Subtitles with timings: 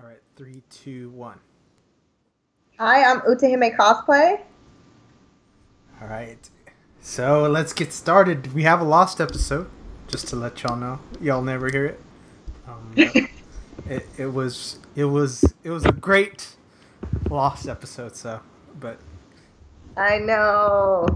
[0.00, 1.38] All right, three, two, one.
[2.78, 4.40] Hi, I'm Utahime Cosplay.
[6.00, 6.48] All right.
[7.02, 8.54] So let's get started.
[8.54, 9.68] We have a lost episode,
[10.08, 11.00] just to let y'all know.
[11.20, 12.00] Y'all never hear it.
[12.66, 16.54] Um, it, it was it was it was a great
[17.28, 18.16] lost episode.
[18.16, 18.40] So,
[18.78, 18.98] but
[19.96, 21.06] I know.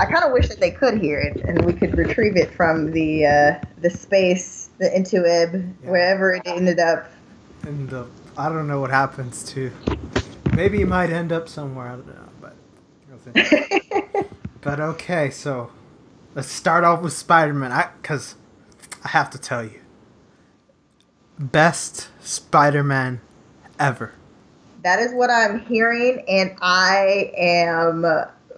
[0.00, 2.92] I kind of wish that they could hear it and we could retrieve it from
[2.92, 5.90] the uh, the space, the Intuib, Yeah.
[5.90, 7.10] wherever it ended up.
[7.62, 8.06] And the
[8.36, 9.72] I don't know what happens to.
[10.54, 11.86] Maybe it might end up somewhere.
[11.88, 12.54] I don't know, but.
[14.60, 15.70] But okay, so
[16.34, 17.70] let's start off with Spider-Man.
[17.72, 18.34] I cuz
[19.04, 19.80] I have to tell you.
[21.38, 23.20] Best Spider-Man
[23.78, 24.12] ever.
[24.82, 28.04] that is what I'm hearing, and I am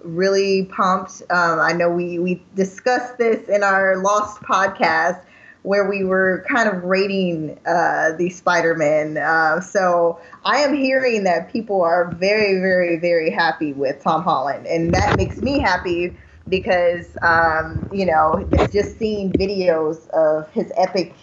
[0.04, 1.22] really pumped.
[1.30, 5.20] Um, I know we we discussed this in our Lost podcast
[5.62, 9.18] where we were kind of rating uh, the Spider-Man.
[9.18, 14.66] Uh, so I am hearing that people are very, very, very happy with Tom Holland,
[14.66, 16.16] and that makes me happy
[16.48, 21.14] because um, you know just seeing videos of his epic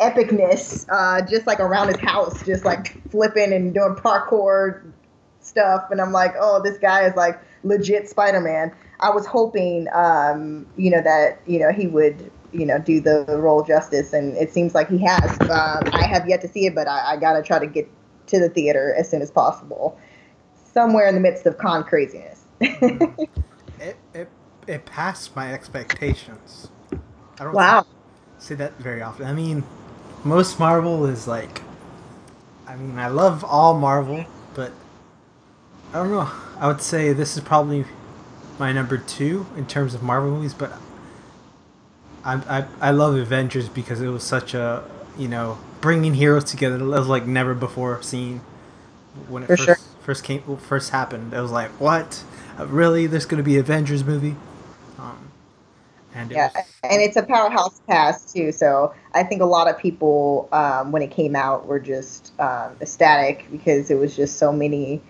[0.00, 4.82] epicness uh, just like around his house just like flipping and doing parkour
[5.40, 5.90] stuff.
[5.90, 8.72] And i'm like oh this guy is like legit spider-man.
[9.00, 13.24] I was hoping um, you know that you know he would you know do the
[13.28, 16.74] role justice and it seems like he has um, i have yet to see it
[16.74, 17.88] but I, I gotta try to get
[18.28, 19.98] to the theater as soon as possible
[20.54, 22.44] somewhere in the midst of con craziness
[23.78, 24.28] It it
[24.66, 26.68] it passed my expectations.
[27.38, 27.86] I don't wow
[28.38, 29.26] say that very often.
[29.26, 29.64] I mean,
[30.24, 31.62] most Marvel is like
[32.66, 34.72] I mean, I love all Marvel, but
[35.92, 36.30] I don't know.
[36.58, 37.84] I would say this is probably
[38.58, 40.72] my number 2 in terms of Marvel movies, but
[42.26, 44.84] I, I, I love Avengers because it was such a
[45.18, 46.76] you know bringing heroes together.
[46.78, 48.42] It was like never before seen
[49.28, 49.80] when it For first sure.
[50.02, 51.34] first came first happened.
[51.34, 52.24] It was like what
[52.58, 53.06] Uh, really?
[53.08, 54.36] There's gonna be Avengers movie,
[54.98, 55.32] um,
[56.14, 58.52] and it Yeah, was, and it's a powerhouse cast too.
[58.52, 62.76] So I think a lot of people, um, when it came out, were just um,
[62.80, 65.02] ecstatic because it was just so many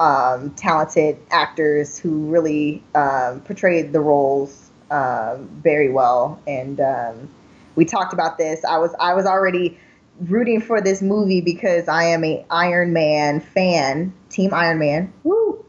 [0.00, 6.40] um, talented actors who really um, portrayed the roles um, very well.
[6.46, 7.28] And um,
[7.76, 8.64] we talked about this.
[8.64, 9.78] I was I was already
[10.20, 15.12] rooting for this movie because I am a Iron Man fan, Team Iron Man.
[15.24, 15.64] Woo!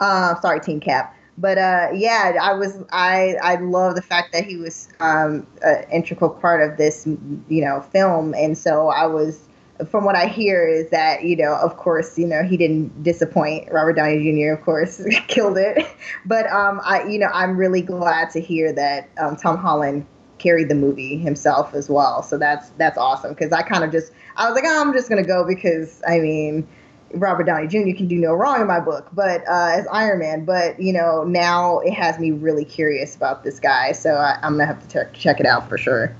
[0.00, 1.16] Uh, sorry, Team Cap.
[1.36, 5.84] But uh, yeah, I was I I love the fact that he was um, an
[5.90, 7.06] integral part of this
[7.48, 9.43] you know film, and so I was.
[9.90, 13.72] From what I hear is that you know, of course, you know he didn't disappoint.
[13.72, 14.52] Robert Downey Jr.
[14.52, 15.86] of course killed it,
[16.24, 20.06] but um, I you know I'm really glad to hear that um, Tom Holland
[20.38, 22.22] carried the movie himself as well.
[22.22, 25.08] So that's that's awesome because I kind of just I was like, oh, I'm just
[25.08, 26.68] gonna go because I mean
[27.14, 27.96] Robert Downey Jr.
[27.96, 30.44] can do no wrong in my book, but uh, as Iron Man.
[30.44, 34.52] But you know, now it has me really curious about this guy, so I, I'm
[34.52, 36.14] gonna have to check check it out for sure.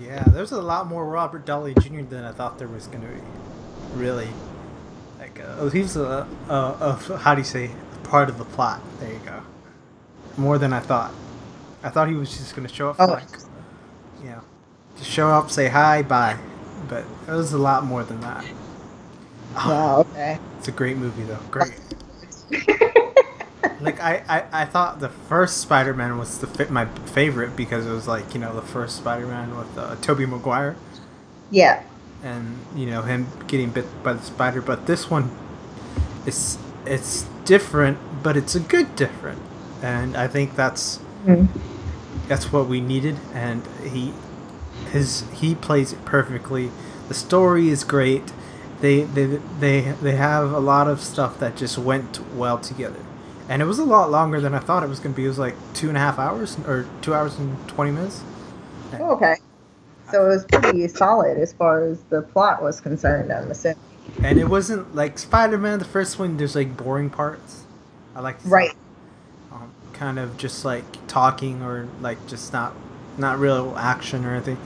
[0.00, 2.02] Yeah, there's a lot more Robert Downey Jr.
[2.02, 3.20] than I thought there was gonna be.
[3.94, 4.28] Really,
[5.18, 7.70] like uh, he was a, a, a how do you say
[8.04, 8.80] part of the plot.
[9.00, 9.42] There you go.
[10.36, 11.12] More than I thought.
[11.82, 13.06] I thought he was just gonna show up for Oh.
[13.14, 13.24] like,
[14.22, 14.40] you know,
[14.96, 16.36] just show up, say hi, bye.
[16.88, 18.44] But it was a lot more than that.
[19.56, 20.00] Oh, Wow.
[20.12, 20.38] Okay.
[20.58, 21.38] It's a great movie though.
[21.50, 21.72] Great.
[23.80, 27.90] like I, I, I thought the first Spider-Man was the fi- my favorite because it
[27.90, 30.76] was like you know the first Spider-Man with uh, Tobey Maguire
[31.50, 31.82] Yeah.
[32.22, 34.60] and you know him getting bit by the spider.
[34.62, 35.30] But this one,
[36.26, 39.40] it's it's different, but it's a good different,
[39.82, 41.48] and I think that's Mhm.
[42.28, 43.16] that's what we needed.
[43.34, 44.12] And he
[44.92, 46.70] his he plays it perfectly.
[47.08, 48.32] The story is great.
[48.80, 49.26] They they
[49.60, 53.00] they they have a lot of stuff that just went well together.
[53.50, 55.26] And it was a lot longer than I thought it was going to be.
[55.26, 58.22] It was like two and a half hours or two hours and twenty minutes.
[59.00, 59.36] Oh, okay.
[60.10, 63.32] So it was pretty solid as far as the plot was concerned.
[63.32, 63.78] I'm assuming.
[64.22, 67.64] And it wasn't like Spider Man, the first one, there's like boring parts.
[68.14, 68.72] I like to see, Right.
[69.52, 72.74] Um, kind of just like talking or like just not
[73.18, 74.58] not real action or anything.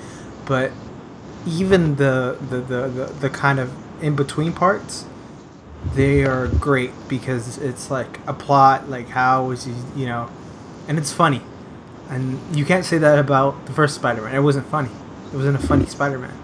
[0.46, 0.72] But
[1.46, 3.72] even the the, the, the, the kind of
[4.02, 5.06] in between parts,
[5.94, 10.30] they are great because it's like a plot, like how is he, you know,
[10.88, 11.42] and it's funny.
[12.08, 14.34] And you can't say that about the first Spider Man.
[14.34, 14.90] It wasn't funny.
[15.32, 16.36] It wasn't a funny Spider Man.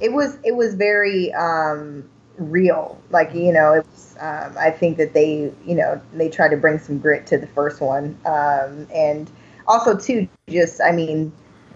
[0.00, 3.00] it was it was very um, real.
[3.10, 4.16] Like you know, it was.
[4.20, 7.46] Um, I think that they you know they tried to bring some grit to the
[7.48, 9.30] first one, um, and
[9.66, 11.32] also too just I mean,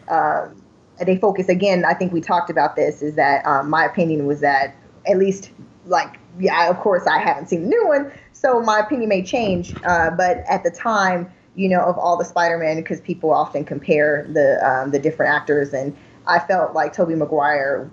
[0.09, 0.61] um,
[1.05, 1.85] they focus again.
[1.85, 3.03] I think we talked about this.
[3.03, 4.75] Is that um, my opinion was that
[5.07, 5.51] at least
[5.87, 9.75] like yeah, of course I haven't seen the new one, so my opinion may change.
[9.85, 14.27] Uh, but at the time, you know, of all the Spider-Man, because people often compare
[14.33, 15.97] the um, the different actors, and
[16.27, 17.91] I felt like Tobey Maguire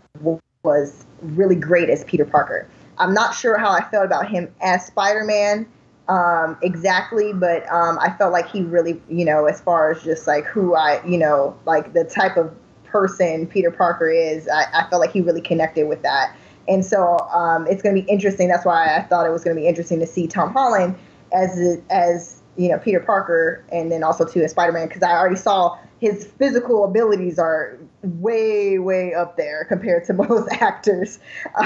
[0.63, 2.67] was really great as Peter Parker.
[2.97, 5.65] I'm not sure how I felt about him as Spider-Man
[6.09, 10.25] um, exactly, but um, I felt like he really, you know, as far as just
[10.25, 12.51] like who I, you know, like the type of
[12.83, 16.35] person Peter Parker is, I, I felt like he really connected with that.
[16.69, 18.47] And so um, it's going to be interesting.
[18.47, 20.95] That's why I thought it was going to be interesting to see Tom Holland
[21.33, 25.11] as as you know Peter Parker, and then also too as Spider Man because I
[25.11, 31.19] already saw his physical abilities are way way up there compared to most actors.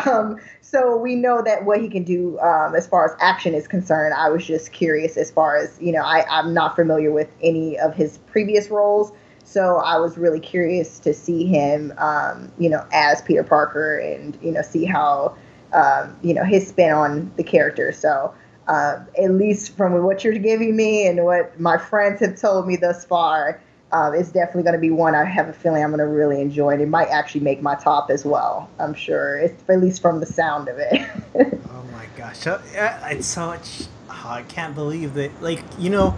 [0.06, 3.68] Um, so we know that what he can do um, as far as action is
[3.68, 4.14] concerned.
[4.14, 7.78] I was just curious as far as you know I, I'm not familiar with any
[7.78, 9.12] of his previous roles.
[9.44, 14.38] So I was really curious to see him, um, you know, as Peter Parker, and
[14.42, 15.36] you know, see how,
[15.74, 17.92] um, you know, his spin on the character.
[17.92, 18.34] So
[18.68, 22.78] uh, at least from what you're giving me and what my friends have told me
[22.78, 23.62] thus far,
[23.92, 26.42] uh, it's definitely going to be one I have a feeling I'm going to really
[26.42, 26.72] enjoy.
[26.72, 28.70] And it might actually make my top as well.
[28.80, 31.08] I'm sure, it's at least from the sound of it.
[31.70, 33.84] oh my gosh, so, it's so much.
[34.10, 35.42] Oh, I can't believe that.
[35.42, 36.18] Like you know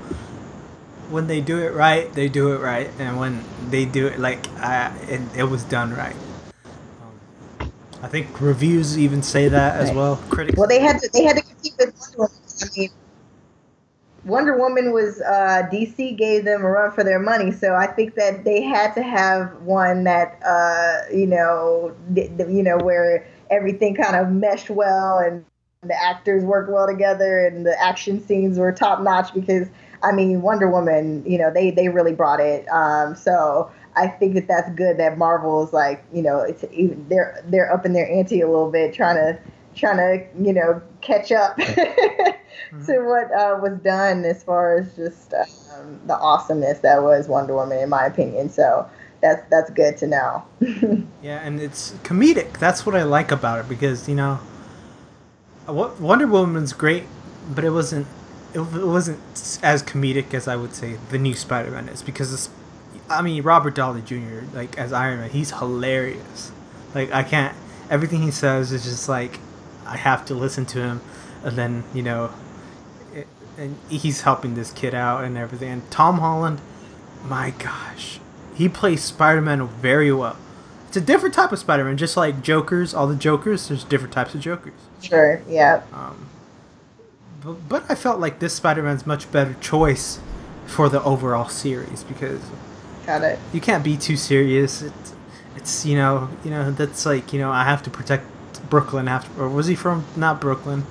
[1.10, 4.48] when they do it right, they do it right, and when they do it like
[4.60, 6.16] uh, it, it was done right.
[7.02, 7.72] Um,
[8.02, 10.18] I think reviews even say that as well.
[10.30, 10.58] Critics.
[10.58, 12.38] Well, they had to they had to compete with Wonder Woman.
[12.62, 12.90] I mean,
[14.26, 18.16] Wonder Woman was uh, DC gave them a run for their money, so I think
[18.16, 24.16] that they had to have one that uh, you know, you know, where everything kind
[24.16, 25.46] of meshed well and
[25.84, 29.68] the actors worked well together and the action scenes were top notch because
[30.06, 32.68] I mean, Wonder Woman, you know, they they really brought it.
[32.70, 36.64] Um, so I think that that's good that Marvel's like, you know, it's
[37.10, 39.40] they're they're up in their ante a little bit, trying to
[39.76, 42.86] trying to you know catch up mm-hmm.
[42.86, 47.56] to what uh, was done as far as just um, the awesomeness that was Wonder
[47.56, 48.50] Woman, in my opinion.
[48.50, 48.88] So
[49.22, 50.44] that's that's good to know.
[51.24, 52.60] yeah, and it's comedic.
[52.60, 54.40] That's what I like about it because you know,
[55.68, 57.06] Wonder Woman's great,
[57.50, 58.06] but it wasn't
[58.56, 59.20] it wasn't
[59.62, 62.50] as comedic as I would say the new Spider-Man is because this,
[63.10, 64.46] I mean Robert Downey Jr.
[64.54, 66.52] like as Iron Man he's hilarious.
[66.94, 67.56] Like I can't
[67.90, 69.40] everything he says is just like
[69.86, 71.02] I have to listen to him
[71.44, 72.32] and then you know
[73.14, 75.72] it, and he's helping this kid out and everything.
[75.72, 76.62] And Tom Holland
[77.24, 78.20] my gosh
[78.56, 80.38] he plays Spider-Man very well.
[80.88, 84.34] It's a different type of Spider-Man just like Jokers all the Jokers there's different types
[84.34, 84.74] of Jokers.
[85.02, 85.84] Sure yeah.
[85.92, 86.30] Um,
[87.54, 90.20] but, I felt like this Spider-Man's much better choice
[90.66, 92.42] for the overall series because
[93.06, 93.40] got it.
[93.54, 94.82] You can't be too serious.
[94.82, 95.14] It's,
[95.56, 98.26] it's you know you know that's like you know I have to protect
[98.70, 100.86] Brooklyn after or was he from not Brooklyn?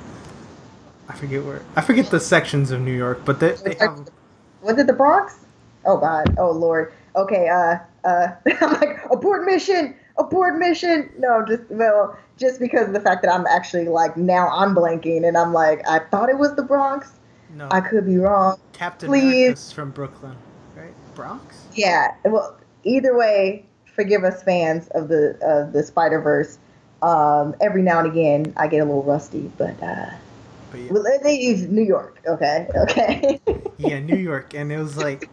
[1.08, 4.08] I forget where I forget the sections of New York, but they, they have,
[4.62, 5.44] was it the Bronx?
[5.84, 6.34] Oh God!
[6.38, 6.92] Oh Lord!
[7.14, 8.28] Okay, uh, uh,
[8.60, 11.11] I'm like abort mission, abort mission.
[11.19, 15.26] No, just well, just because of the fact that I'm actually like now I'm blanking
[15.26, 17.12] and I'm like I thought it was the Bronx.
[17.55, 18.58] No, I could be wrong.
[18.72, 19.70] Captain Please.
[19.72, 20.37] from Brooklyn,
[20.76, 20.94] right?
[21.14, 21.66] Bronx.
[21.75, 22.14] Yeah.
[22.25, 23.64] Well, either way,
[23.94, 26.58] forgive us fans of the of the Spider Verse.
[27.02, 29.81] Um, every now and again, I get a little rusty, but.
[29.82, 30.10] uh
[30.74, 30.93] but yeah.
[30.93, 32.20] Well, they use New York.
[32.27, 32.67] Okay.
[32.74, 33.41] Okay.
[33.79, 35.31] yeah, New York, and it was like,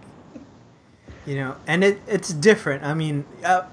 [1.26, 2.84] you know, and it it's different.
[2.84, 3.64] I mean, uh,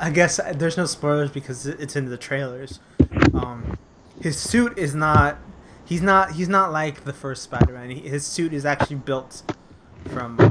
[0.00, 2.80] I guess there's no spoilers because it's in the trailers.
[3.34, 3.78] Um,
[4.20, 5.36] his suit is not.
[5.84, 6.32] He's not.
[6.32, 7.90] He's not like the first Spider-Man.
[7.90, 9.42] his suit is actually built
[10.06, 10.40] from.
[10.40, 10.50] Uh,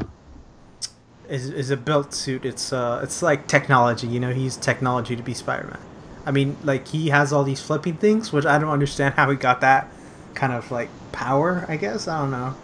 [1.28, 2.46] is is a built suit.
[2.46, 3.02] It's uh.
[3.04, 4.06] It's like technology.
[4.06, 5.80] You know, he used technology to be Spider-Man.
[6.28, 9.36] I mean, like he has all these flipping things, which I don't understand how he
[9.36, 9.90] got that
[10.36, 11.66] kind of like power.
[11.68, 12.56] I guess I don't know.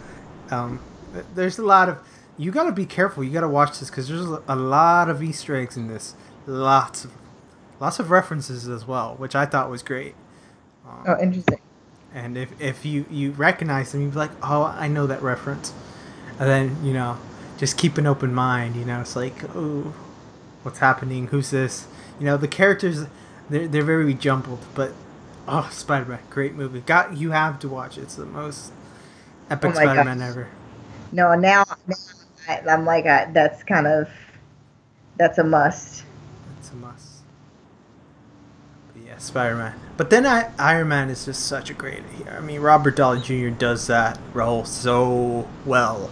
[0.52, 0.80] Um,
[1.34, 1.98] there's a lot of.
[2.38, 3.24] You got to be careful.
[3.24, 6.14] You got to watch this because there's a lot of Easter eggs in this
[6.46, 7.12] lots of
[7.80, 10.14] lots of references as well, which I thought was great.
[10.86, 11.60] Um, oh, interesting.
[12.14, 15.72] And if if you you recognize them, you'd be like, oh, I know that reference,
[16.38, 17.18] and then you know,
[17.58, 18.76] just keep an open mind.
[18.76, 19.94] You know, it's like, oh,
[20.62, 21.28] what's happening?
[21.28, 21.86] Who's this?
[22.18, 23.04] You know, the characters,
[23.50, 24.92] they're they're very jumbled, but
[25.46, 26.80] oh, Spider Man, great movie.
[26.80, 28.02] Got you have to watch it.
[28.02, 28.72] It's the most
[29.50, 30.48] epic oh Spider Man ever.
[31.12, 31.94] No, now, now
[32.48, 34.08] I, am like, I, that's kind of
[35.18, 36.05] that's a must
[36.76, 37.22] must.
[38.92, 39.78] But yeah, Spider Man.
[39.96, 42.02] But then I, Iron Man is just such a great.
[42.30, 43.48] I mean, Robert Downey Jr.
[43.48, 46.10] does that role so well.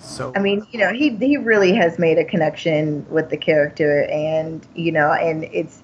[0.00, 0.32] So.
[0.34, 4.66] I mean, you know, he he really has made a connection with the character, and
[4.74, 5.82] you know, and it's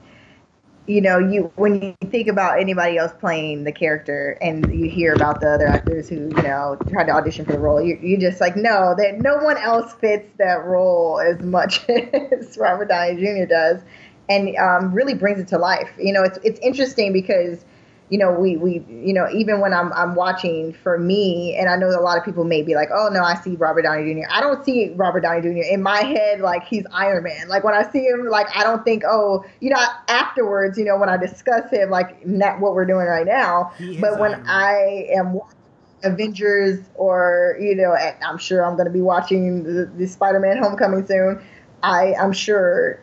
[0.87, 5.15] you know, you when you think about anybody else playing the character and you hear
[5.15, 8.19] about the other actors who, you know, tried to audition for the role, you you
[8.19, 13.17] just like no, that no one else fits that role as much as Robert Downey
[13.17, 13.47] Jr.
[13.47, 13.81] does,
[14.29, 15.91] and um, really brings it to life.
[15.99, 17.65] You know, it's it's interesting because
[18.11, 21.77] you know, we we you know, even when I'm I'm watching for me, and I
[21.77, 24.29] know a lot of people may be like, oh no, I see Robert Downey Jr.
[24.31, 25.73] I don't see Robert Downey Jr.
[25.73, 27.49] in my head like he's Iron Man.
[27.49, 30.99] Like when I see him, like I don't think, oh, you know, afterwards, you know,
[30.99, 35.33] when I discuss him, like not what we're doing right now, but when I am
[35.33, 35.59] watching
[36.05, 41.07] Avengers or you know, I'm sure I'm going to be watching the, the Spider-Man Homecoming
[41.07, 41.43] soon.
[41.83, 43.01] I I'm sure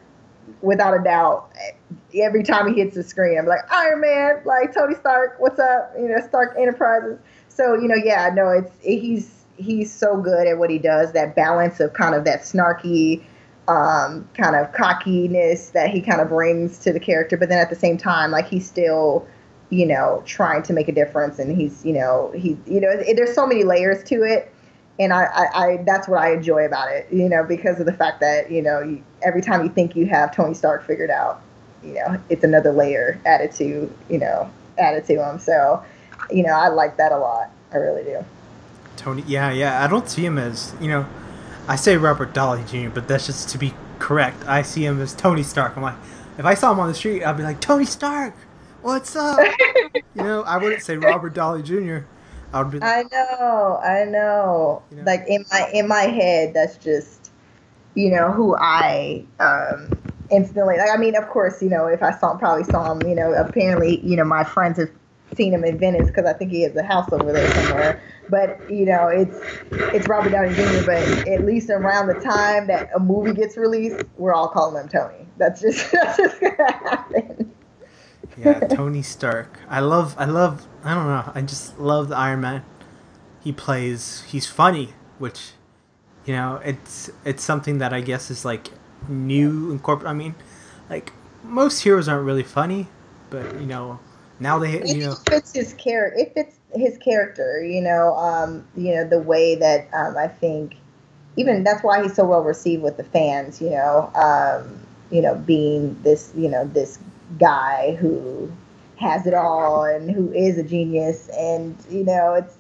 [0.62, 1.52] without a doubt
[2.16, 5.94] every time he hits the screen, I'm like Iron Man, like Tony Stark, what's up?
[5.98, 7.20] You know, Stark Enterprises.
[7.48, 11.12] So you know, yeah, no, it's he's he's so good at what he does.
[11.14, 13.24] That balance of kind of that snarky,
[13.68, 17.70] um, kind of cockiness that he kind of brings to the character, but then at
[17.70, 19.28] the same time, like he's still,
[19.70, 23.16] you know, trying to make a difference, and he's you know he you know it,
[23.16, 24.54] there's so many layers to it.
[25.00, 27.94] And I, I, I, that's what I enjoy about it, you know, because of the
[27.94, 31.42] fact that, you know, you, every time you think you have Tony Stark figured out,
[31.84, 35.40] you know, it's another layer added to, you know, added to him.
[35.40, 35.84] So,
[36.30, 37.52] you know, I like that a lot.
[37.72, 38.24] I really do.
[38.98, 39.84] Tony, yeah, yeah.
[39.84, 41.06] I don't see him as, you know,
[41.68, 44.44] I say Robert Downey Jr., but that's just to be correct.
[44.48, 45.76] I see him as Tony Stark.
[45.78, 45.96] I'm like,
[46.38, 48.36] if I saw him on the street, I'd be like, Tony Stark,
[48.82, 49.40] what's up?
[49.94, 52.00] you know, I wouldn't say Robert Downey Jr.
[52.54, 52.80] I would be.
[52.80, 54.84] Like, I know, I know.
[54.92, 55.04] You know.
[55.04, 57.32] Like in my in my head, that's just,
[57.96, 59.90] you know, who I um
[60.32, 60.78] instantly.
[60.78, 63.34] Like, I mean, of course, you know, if I saw probably saw him, you know,
[63.34, 64.90] apparently, you know, my friends have
[65.36, 68.02] seen him in Venice because I think he has a house over there somewhere.
[68.30, 69.36] But you know, it's
[69.72, 70.86] it's Robert Downey Jr.
[70.86, 74.90] But at least around the time that a movie gets released, we're all calling him
[74.90, 75.28] Tony.
[75.38, 77.54] That's just that's just gonna happen.
[78.38, 79.60] yeah, Tony Stark.
[79.70, 81.32] I love I love I don't know.
[81.34, 82.64] I just love the Iron Man.
[83.44, 84.24] He plays.
[84.28, 85.52] He's funny, which
[86.26, 88.70] you know, it's it's something that I guess is like
[89.08, 90.10] new incorporate.
[90.10, 90.36] I mean,
[90.90, 92.88] like most heroes aren't really funny,
[93.30, 94.00] but you know
[94.40, 96.20] now they you know it fits his character.
[96.20, 97.64] It fits his character.
[97.64, 100.76] You know, um, you know the way that um, I think
[101.38, 103.62] even that's why he's so well received with the fans.
[103.62, 107.00] You know, um, you know being this you know this
[107.40, 108.52] guy who
[108.98, 112.56] has it all and who is a genius and you know it's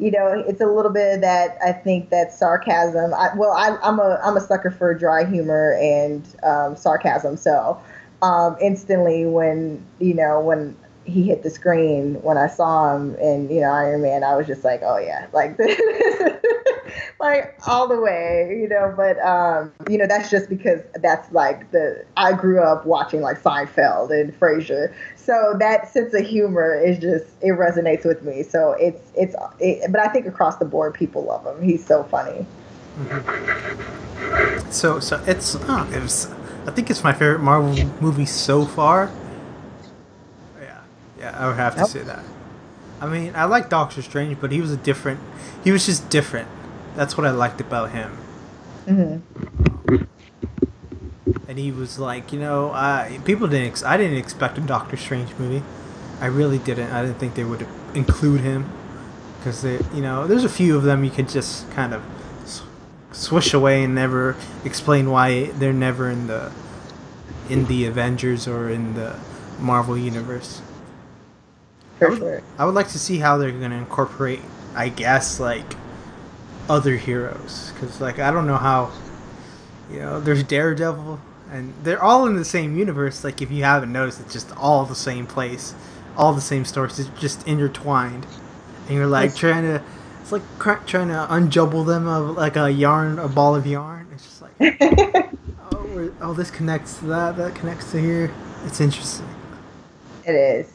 [0.00, 1.58] you know, it's a little bit of that.
[1.62, 3.12] I think that sarcasm.
[3.12, 7.36] I, well, I, am a I'm a sucker for dry humor and um, sarcasm.
[7.36, 7.78] So
[8.22, 13.50] um, instantly, when you know when he hit the screen, when I saw him in
[13.50, 15.58] you know Iron Man, I was just like, oh yeah, like
[17.20, 18.94] like all the way, you know.
[18.96, 23.42] But um, you know, that's just because that's like the I grew up watching like
[23.42, 28.42] Seinfeld and Frasier, so that sense of humor is just it resonates with me.
[28.42, 31.62] So it's it's it, but I think across the board people love him.
[31.62, 32.46] He's so funny.
[32.98, 33.86] Mm-hmm.
[34.70, 36.30] So so it's oh, it was,
[36.66, 39.10] I think it's my favorite Marvel movie so far.
[40.60, 40.80] Yeah,
[41.18, 41.88] yeah, I would have to yep.
[41.88, 42.22] say that.
[43.00, 45.18] I mean, I like Doctor Strange, but he was a different.
[45.64, 46.48] He was just different.
[46.94, 48.16] That's what I liked about him.
[48.86, 49.29] Mm-hmm
[51.50, 53.66] and he was like, you know, uh, people didn't.
[53.66, 55.64] Ex- I didn't expect a Doctor Strange movie.
[56.20, 56.92] I really didn't.
[56.92, 58.72] I didn't think they would include him
[59.36, 62.04] because they, you know, there's a few of them you could just kind of
[63.10, 66.52] swish away and never explain why they're never in the
[67.48, 69.18] in the Avengers or in the
[69.58, 70.62] Marvel universe.
[72.00, 74.40] I would, I would like to see how they're gonna incorporate,
[74.76, 75.66] I guess, like
[76.68, 78.92] other heroes, because like I don't know how.
[79.90, 81.18] You know, there's Daredevil,
[81.50, 83.24] and they're all in the same universe.
[83.24, 85.74] Like if you haven't noticed, it's just all the same place,
[86.16, 86.98] all the same stories.
[86.98, 88.26] It's just intertwined,
[88.86, 89.82] and you're like trying to.
[90.20, 94.08] It's like cr- trying to unjumble them of like a yarn, a ball of yarn.
[94.12, 94.52] It's just like,
[95.72, 98.32] oh, oh, this connects to that, that connects to here.
[98.64, 99.28] It's interesting.
[100.26, 100.72] It is.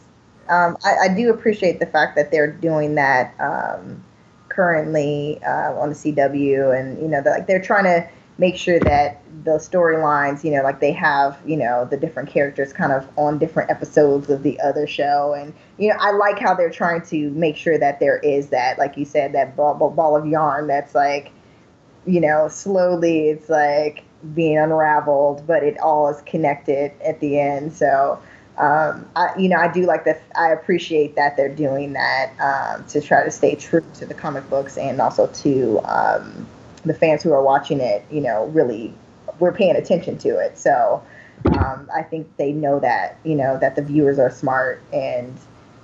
[0.49, 4.03] Um, I, I, do appreciate the fact that they're doing that um,
[4.49, 8.79] currently uh, on the CW, and you know, they're, like they're trying to make sure
[8.81, 13.07] that the storylines, you know, like they have, you know, the different characters kind of
[13.17, 15.33] on different episodes of the other show.
[15.33, 18.77] And, you know, I like how they're trying to make sure that there is that,
[18.77, 21.31] like you said, that ball, ball, ball of yarn that's like,
[22.05, 27.71] you know, slowly it's like being unraveled, but it all is connected at the end.
[27.71, 28.19] So,
[28.57, 30.21] um, I, you know, I do like that.
[30.35, 34.49] I appreciate that they're doing that um, to try to stay true to the comic
[34.49, 36.47] books and also to, um,
[36.85, 38.93] the fans who are watching it, you know, really
[39.39, 40.57] we're paying attention to it.
[40.57, 41.03] So,
[41.59, 45.37] Um, I think they know that you know that the viewers are smart and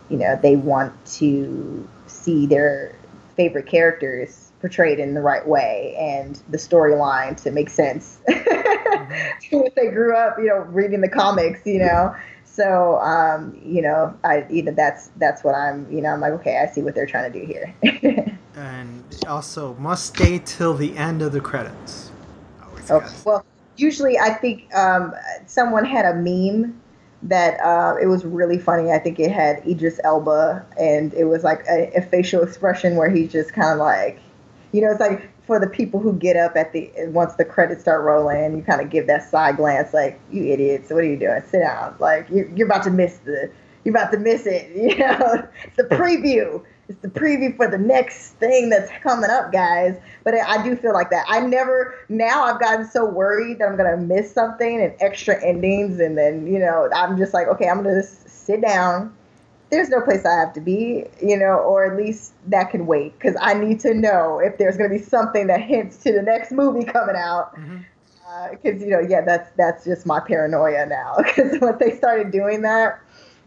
[0.10, 2.96] you know they want to see their
[3.36, 9.89] favorite characters portrayed in the right way and the storyline to make sense if they
[9.89, 12.15] grew up you know reading the comics you know
[12.46, 16.58] so um, you know i either that's that's what i'm you know i'm like okay
[16.60, 21.22] i see what they're trying to do here and also must stay till the end
[21.22, 22.12] of the credits
[22.89, 23.46] oh, well
[23.77, 25.13] usually i think um,
[25.48, 26.81] someone had a meme
[27.24, 28.91] that uh, it was really funny.
[28.91, 33.10] I think it had Idris Elba, and it was like a, a facial expression where
[33.10, 34.20] he's just kind of like,
[34.72, 37.81] you know, it's like for the people who get up at the once the credits
[37.81, 41.17] start rolling, you kind of give that side glance, like, "You idiots, what are you
[41.17, 41.41] doing?
[41.48, 41.96] Sit down!
[42.00, 43.51] Like you're, you're about to miss the,
[43.84, 44.72] you're about to miss it.
[44.75, 49.51] You know, it's the preview." It's the preview for the next thing that's coming up,
[49.51, 49.98] guys.
[50.24, 51.25] But I do feel like that.
[51.27, 56.00] I never now I've gotten so worried that I'm gonna miss something and extra endings,
[56.00, 59.15] and then you know I'm just like, okay, I'm gonna just sit down.
[59.69, 63.17] There's no place I have to be, you know, or at least that can wait
[63.17, 66.51] because I need to know if there's gonna be something that hints to the next
[66.51, 67.55] movie coming out.
[67.55, 67.77] Mm-hmm
[68.50, 72.31] because uh, you know yeah that's that's just my paranoia now because once they started
[72.31, 72.98] doing that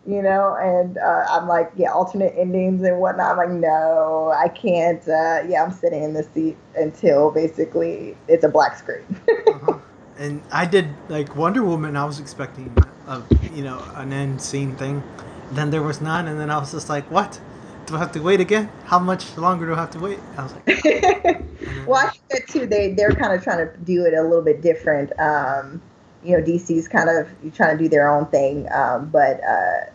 [0.06, 3.32] you know, and uh, I'm like, yeah, alternate endings and whatnot.
[3.32, 5.02] I'm like, no, I can't.
[5.02, 9.04] Uh, yeah, I'm sitting in the seat until basically it's a black screen.
[9.28, 9.78] uh-huh.
[10.16, 11.96] And I did like Wonder Woman.
[11.96, 12.73] I was expecting
[13.08, 13.20] a
[13.52, 15.02] you know an end scene thing.
[15.50, 17.40] Then there was none, and then I was just like, what?
[17.87, 18.70] Do I have to wait again?
[18.84, 20.20] How much longer do I have to wait?
[20.38, 20.66] I was like,
[21.87, 22.64] well, I think that too.
[22.64, 25.11] They they're kind of trying to do it a little bit different.
[25.18, 25.82] Um,
[26.23, 29.87] you know, DC's kind of trying to do their own thing, um, but uh,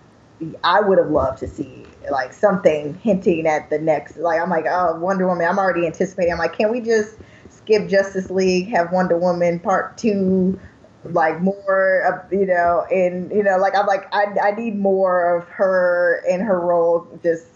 [0.63, 4.17] I would have loved to see like something hinting at the next.
[4.17, 5.48] Like I'm like, oh, Wonder Woman.
[5.48, 6.31] I'm already anticipating.
[6.31, 7.17] I'm like, can we just
[7.50, 10.60] skip Justice League, have Wonder Woman Part Two,
[11.03, 15.48] like more, you know, and you know, like I'm like, I I need more of
[15.50, 17.48] her in her role, just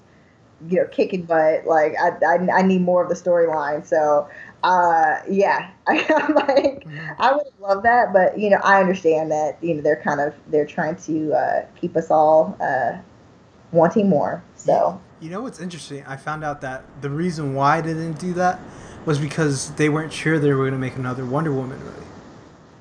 [0.69, 1.65] you know, kicking butt.
[1.65, 3.85] Like I I, I need more of the storyline.
[3.85, 4.27] So
[4.63, 7.21] uh, yeah, like, mm-hmm.
[7.21, 10.33] I would love that, but you know, I understand that you know they're kind of
[10.47, 12.97] they're trying to uh, keep us all uh,
[13.73, 14.41] wanting more.
[14.55, 16.03] So you know what's interesting?
[16.07, 18.59] I found out that the reason why they didn't do that
[19.05, 22.07] was because they weren't sure they were going to make another Wonder Woman movie.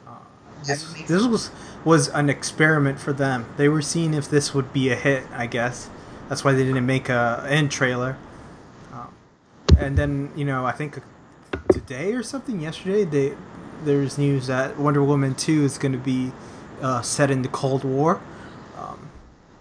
[0.06, 0.18] Uh,
[0.64, 1.50] this, this was
[1.84, 3.46] was an experiment for them.
[3.56, 5.24] They were seeing if this would be a hit.
[5.32, 5.90] I guess
[6.28, 8.16] that's why they didn't make a end trailer.
[8.92, 9.12] Um,
[9.76, 11.02] and then you know I think
[11.72, 13.34] today or something yesterday they
[13.84, 16.32] there's news that Wonder Woman 2 is going to be
[16.80, 18.20] uh, set in the Cold War.
[18.76, 19.10] Um,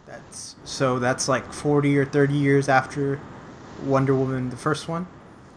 [0.06, 3.19] that's so that's like 40 or 30 years after
[3.84, 5.08] Wonder Woman the first one.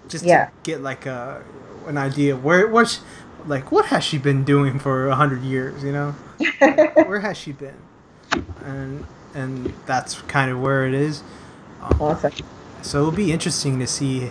[0.09, 0.47] Just yeah.
[0.47, 1.43] to get like a
[1.87, 3.01] an idea of where what
[3.47, 6.13] like what has she been doing for a hundred years, you know?
[6.59, 7.77] where has she been?
[8.65, 11.23] And and that's kind of where it is.
[11.83, 12.33] Um, awesome.
[12.83, 14.31] So it'll be interesting to see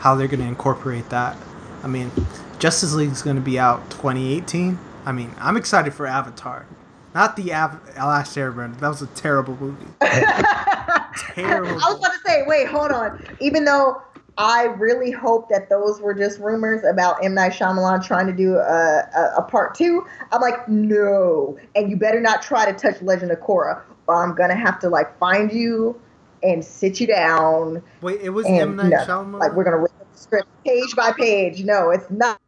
[0.00, 1.36] how they're going to incorporate that
[1.82, 2.10] I mean,
[2.58, 4.78] Justice League is going to be out 2018.
[5.04, 6.66] I mean, I'm excited for Avatar.
[7.14, 8.78] Not the Av- Last Airbender.
[8.80, 9.86] That was a terrible movie.
[10.00, 11.70] terrible.
[11.70, 13.24] I was about to say, wait, hold on.
[13.40, 14.02] Even though
[14.38, 18.54] I really hope that those were just rumors about M Night Shyamalan trying to do
[18.54, 20.06] a, a, a, part two.
[20.30, 24.36] I'm like, no, and you better not try to touch Legend of Korra, or I'm
[24.36, 26.00] gonna have to like find you
[26.44, 27.82] and sit you down.
[28.00, 29.40] Wait, it was and, M Night no, Shyamalan.
[29.40, 29.84] Like we're gonna
[30.18, 31.64] script page by page.
[31.64, 32.40] No, it's not,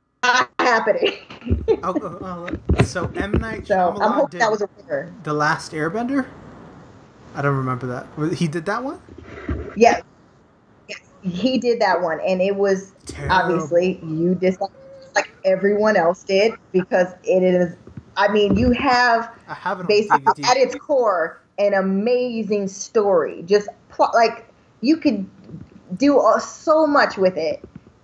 [0.58, 1.14] happening.
[1.82, 5.12] oh, oh, oh, so M Night so I'm hoping that was a winner.
[5.22, 6.28] The Last Airbender.
[7.34, 8.34] I don't remember that.
[8.34, 9.00] He did that one.
[9.76, 10.00] Yeah.
[10.88, 13.34] Yes, he did that one, and it was Terrible.
[13.34, 14.70] obviously you dislike
[15.14, 17.74] like everyone else did because it is.
[18.16, 19.32] I mean, you have
[19.86, 23.42] basically at its core an amazing story.
[23.44, 24.46] Just pl- like
[24.80, 25.26] you could
[25.96, 27.62] do uh, so much with it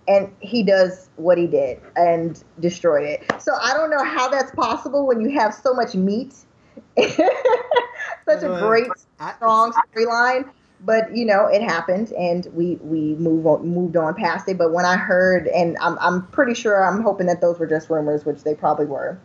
[0.08, 3.24] and he does what he did and destroyed it.
[3.40, 6.34] So I don't know how that's possible when you have so much meat,
[6.98, 8.86] such a great,
[9.36, 10.48] strong storyline.
[10.80, 14.58] But you know, it happened, and we we move on, moved on past it.
[14.58, 17.88] But when I heard, and I'm I'm pretty sure, I'm hoping that those were just
[17.88, 19.18] rumors, which they probably were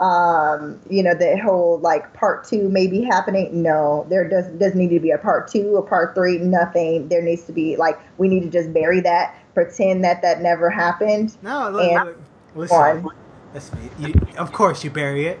[0.00, 3.62] um, you know, the whole like part two may be happening.
[3.62, 7.08] No, there does doesn't need to be a part two, a part three, nothing.
[7.08, 10.70] There needs to be like we need to just bury that, pretend that that never
[10.70, 11.36] happened.
[11.42, 12.18] No, look, and look,
[12.54, 13.08] listen,
[13.52, 15.38] listen you, of course you bury it,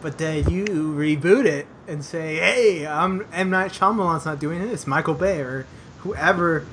[0.00, 4.84] but then you reboot it and say, hey, I'm M Night Shyamalan's not doing this.
[4.84, 5.64] Michael Bay or
[5.98, 6.66] whoever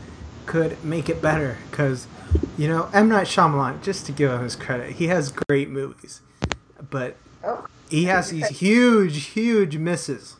[0.47, 2.07] could make it better, because
[2.57, 6.21] you know M Night Shyamalan, just to give him his credit, he has great movies
[6.89, 7.65] but oh.
[7.89, 10.35] he has these huge, huge misses.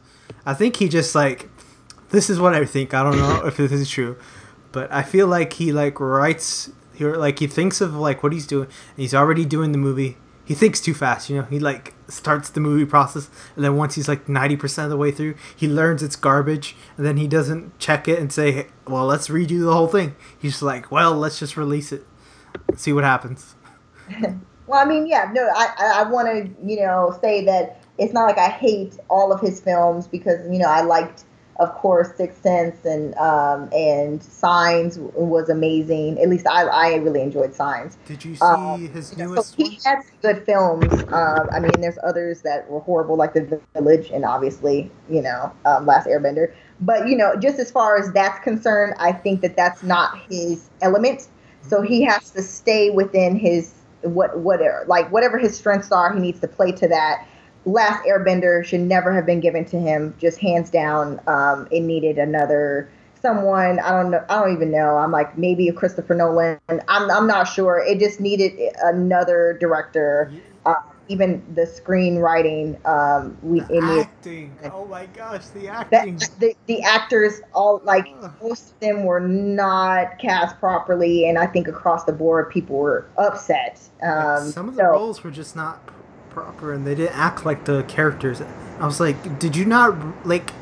[0.46, 1.50] I think he just like
[2.10, 2.94] this is what I think.
[2.94, 4.18] I don't know if this is true,
[4.72, 8.48] but I feel like he like writes he like he thinks of like what he's
[8.48, 10.18] doing and he's already doing the movie.
[10.46, 11.44] He thinks too fast, you know.
[11.44, 15.12] He like starts the movie process and then once he's like 90% of the way
[15.12, 19.28] through, he learns it's garbage and then he doesn't check it and say, "Well, let's
[19.28, 22.06] redo the whole thing." He's just like, "Well, let's just release it.
[22.76, 23.56] See what happens."
[24.70, 28.14] well, I mean, yeah, no, I I, I want to, you know, say that it's
[28.14, 31.26] not like I hate all of his films because, you know, I liked
[31.60, 36.20] of course, Sixth Sense and um, and Signs was amazing.
[36.20, 37.98] At least I, I really enjoyed Signs.
[38.06, 39.56] Did you see um, his newest?
[39.56, 41.04] So he has good films.
[41.12, 45.54] Um, I mean, there's others that were horrible, like The Village, and obviously, you know,
[45.66, 46.54] um, Last Airbender.
[46.80, 50.70] But you know, just as far as that's concerned, I think that that's not his
[50.82, 51.28] element.
[51.62, 56.14] So he has to stay within his what whatever like whatever his strengths are.
[56.14, 57.28] He needs to play to that
[57.66, 60.16] Last Airbender should never have been given to him.
[60.18, 62.90] Just hands down, um, it needed another
[63.22, 63.80] someone.
[63.80, 64.24] I don't know.
[64.30, 64.98] I don't even know.
[64.98, 66.58] I'm like maybe a Christopher Nolan.
[66.70, 67.80] I'm I'm not sure.
[67.80, 70.32] It just needed another director.
[70.66, 70.76] Uh,
[71.10, 72.84] even the screenwriting.
[72.86, 74.56] Um, we the acting.
[74.72, 76.18] oh my gosh, the acting.
[76.18, 78.08] The, the, the actors all like
[78.42, 83.10] most of them were not cast properly, and I think across the board people were
[83.18, 83.82] upset.
[84.02, 85.82] Um, like some of the so, roles were just not
[86.30, 88.42] proper and they didn't act like the characters.
[88.80, 90.54] I was like, did you not like?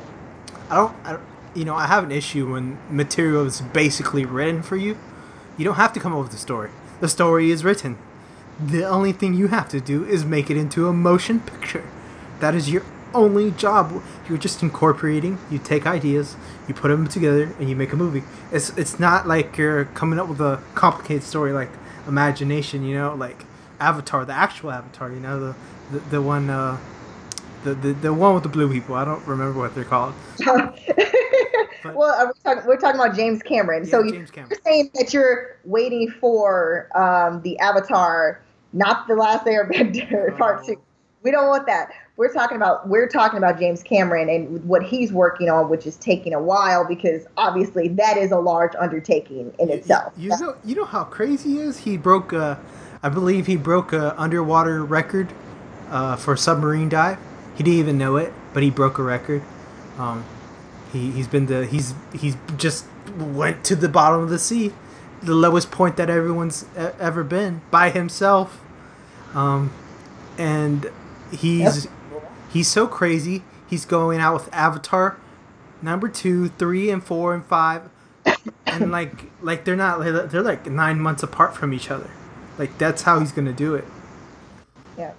[0.70, 4.64] I don't, I don't, you know, I have an issue when material is basically written
[4.64, 4.98] for you.
[5.58, 6.72] You don't have to come up with the story.
[7.00, 7.98] The story is written.
[8.60, 11.88] The only thing you have to do is make it into a motion picture.
[12.40, 14.02] That is your only job.
[14.28, 15.38] You're just incorporating.
[15.50, 16.36] You take ideas,
[16.68, 18.24] you put them together, and you make a movie.
[18.52, 21.70] It's it's not like you're coming up with a complicated story like
[22.08, 22.84] imagination.
[22.84, 23.46] You know, like
[23.80, 25.12] Avatar, the actual Avatar.
[25.12, 25.56] You know, the
[25.92, 26.78] the, the one, uh,
[27.64, 28.96] the, the the one with the blue people.
[28.96, 30.14] I don't remember what they're called.
[31.86, 33.84] well, we talking, we're talking about James Cameron.
[33.84, 34.52] Yeah, so James Cameron.
[34.52, 38.42] you're saying that you're waiting for um, the Avatar,
[38.74, 40.38] not the Last Airbender oh.
[40.38, 40.82] Part Two.
[41.24, 41.92] We don't want that.
[42.16, 45.98] We're talking about we're talking about James Cameron and what he's working on, which is
[45.98, 50.14] taking a while because obviously that is a large undertaking in itself.
[50.16, 51.80] You, you know, you know how crazy he is.
[51.80, 52.34] He broke.
[52.34, 52.60] a
[53.04, 55.32] I believe he broke a underwater record
[55.90, 57.18] uh, for a submarine dive.
[57.56, 59.44] He didn't even know it, but he broke a record.
[59.98, 60.26] Um,
[60.92, 62.86] he he's been the he's he's just
[63.18, 64.74] went to the bottom of the sea,
[65.22, 68.62] the lowest point that everyone's ever been by himself.
[69.34, 69.74] Um,
[70.38, 70.90] and
[71.32, 72.32] he's yep.
[72.52, 73.44] he's so crazy.
[73.70, 75.18] He's going out with Avatar
[75.82, 77.90] number two, three, and four, and five,
[78.66, 80.00] and like like they're not
[80.30, 82.10] they're like nine months apart from each other.
[82.58, 83.86] Like that's how he's gonna do it.
[84.98, 85.14] Yeah,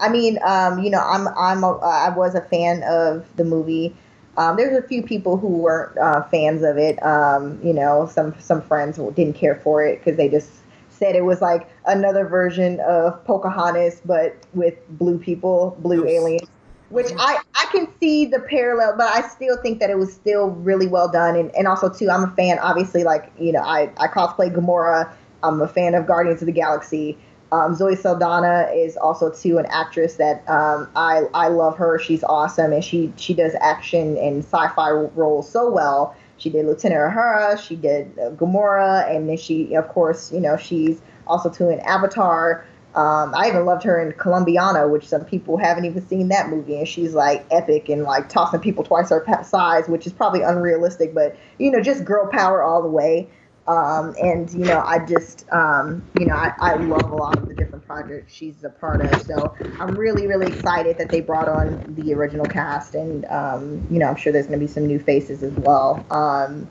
[0.00, 3.96] I mean, um, you know, I'm I'm a, I was a fan of the movie.
[4.36, 7.02] Um, there's a few people who weren't uh, fans of it.
[7.02, 10.50] Um, you know, some some friends didn't care for it because they just
[10.88, 16.48] said it was like another version of Pocahontas, but with blue people, blue aliens.
[16.90, 20.50] Which I, I can see the parallel, but I still think that it was still
[20.50, 21.36] really well done.
[21.36, 25.10] And, and also, too, I'm a fan, obviously, like, you know, I, I cosplay Gamora
[25.42, 27.18] I'm a fan of Guardians of the Galaxy.
[27.52, 31.98] Um, Zoe Saldana is also too an actress that um, I I love her.
[31.98, 36.16] She's awesome and she she does action and sci-fi roles so well.
[36.38, 40.56] She did Lieutenant Uhura, she did uh, Gamora, and then she of course you know
[40.56, 42.64] she's also too in Avatar.
[42.94, 46.78] Um, I even loved her in Colombiana, which some people haven't even seen that movie,
[46.78, 51.14] and she's like epic and like tossing people twice her size, which is probably unrealistic,
[51.14, 53.28] but you know just girl power all the way.
[53.68, 57.48] Um, and you know, I just um, you know, I, I love a lot of
[57.48, 59.22] the different projects she's a part of.
[59.22, 63.98] So I'm really, really excited that they brought on the original cast, and um, you
[63.98, 66.04] know, I'm sure there's going to be some new faces as well.
[66.10, 66.68] Um,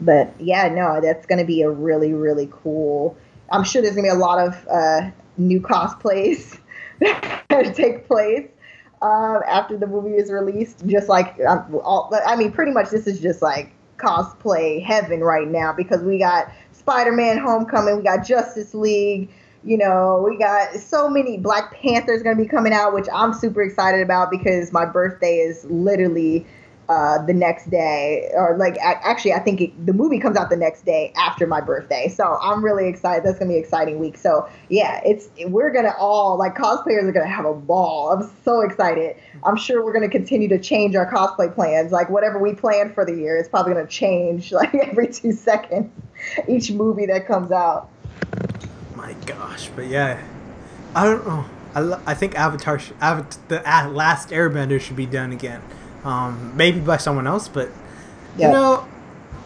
[0.00, 3.16] but yeah, no, that's going to be a really, really cool.
[3.50, 6.58] I'm sure there's going to be a lot of uh, new cosplays
[7.00, 8.48] that take place.
[9.02, 13.06] Um, after the movie is released, just like um, all, I mean, pretty much this
[13.06, 13.70] is just like
[14.04, 19.30] cosplay heaven right now because we got Spider-Man Homecoming, we got Justice League,
[19.64, 23.32] you know, we got so many Black Panthers going to be coming out, which I'm
[23.32, 26.46] super excited about because my birthday is literally
[26.88, 30.56] uh, the next day, or like actually, I think it, the movie comes out the
[30.56, 32.08] next day after my birthday.
[32.08, 33.24] So I'm really excited.
[33.24, 34.18] That's gonna be an exciting week.
[34.18, 38.12] So yeah, it's we're gonna all like cosplayers are gonna have a ball.
[38.12, 39.16] I'm so excited.
[39.44, 41.90] I'm sure we're gonna continue to change our cosplay plans.
[41.90, 45.90] Like whatever we plan for the year, it's probably gonna change like every two seconds.
[46.46, 47.88] Each movie that comes out.
[48.94, 50.22] My gosh, but yeah,
[50.94, 51.44] I don't know.
[51.74, 55.62] I, I think Avatar, Avatar the uh, Last Airbender should be done again.
[56.04, 57.70] Um, maybe by someone else, but
[58.34, 58.46] Yeah.
[58.46, 58.86] you know,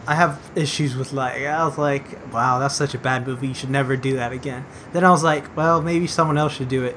[0.06, 3.48] I have issues with like I was like, wow, that's such a bad movie.
[3.48, 4.66] You should never do that again.
[4.92, 6.96] Then I was like, well, maybe someone else should do it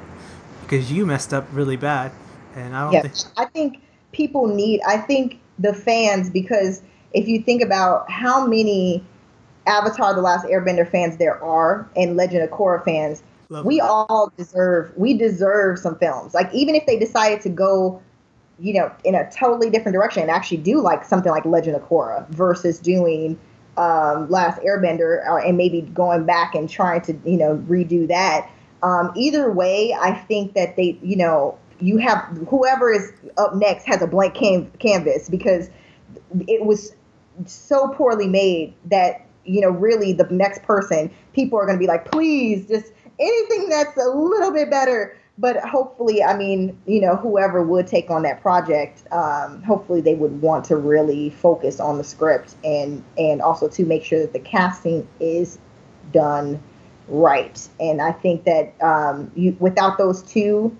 [0.63, 2.11] because you messed up really bad,
[2.55, 3.13] and I don't Yeah, think.
[3.37, 4.81] I think people need.
[4.87, 6.81] I think the fans because
[7.13, 9.03] if you think about how many
[9.67, 13.81] Avatar: The Last Airbender fans there are and Legend of Korra fans, Love we that.
[13.81, 14.91] all deserve.
[14.97, 16.33] We deserve some films.
[16.33, 18.01] Like even if they decided to go,
[18.61, 21.81] you know, in a totally different direction and actually do like something like Legend of
[21.83, 23.39] Korra versus doing
[23.77, 28.49] um, Last Airbender or, and maybe going back and trying to you know redo that.
[28.83, 32.19] Um, either way, I think that they, you know, you have
[32.49, 35.69] whoever is up next has a blank can- canvas because
[36.47, 36.93] it was
[37.45, 41.87] so poorly made that you know really the next person people are going to be
[41.87, 47.15] like please just anything that's a little bit better but hopefully i mean you know
[47.15, 51.97] whoever would take on that project um, hopefully they would want to really focus on
[51.97, 55.57] the script and and also to make sure that the casting is
[56.13, 56.61] done
[57.07, 57.67] right.
[57.79, 60.75] And i think that um, you without those two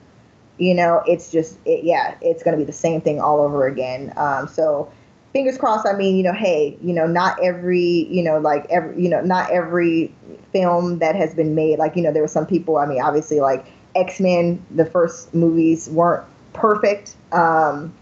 [0.57, 3.67] you know it's just it, yeah it's going to be the same thing all over
[3.67, 4.13] again.
[4.15, 4.91] Um, so
[5.33, 9.01] fingers crossed i mean you know hey you know not every you know like every
[9.01, 10.13] you know not every
[10.51, 13.39] film that has been made like you know there were some people i mean obviously
[13.39, 17.93] like x-men the first movies weren't perfect um,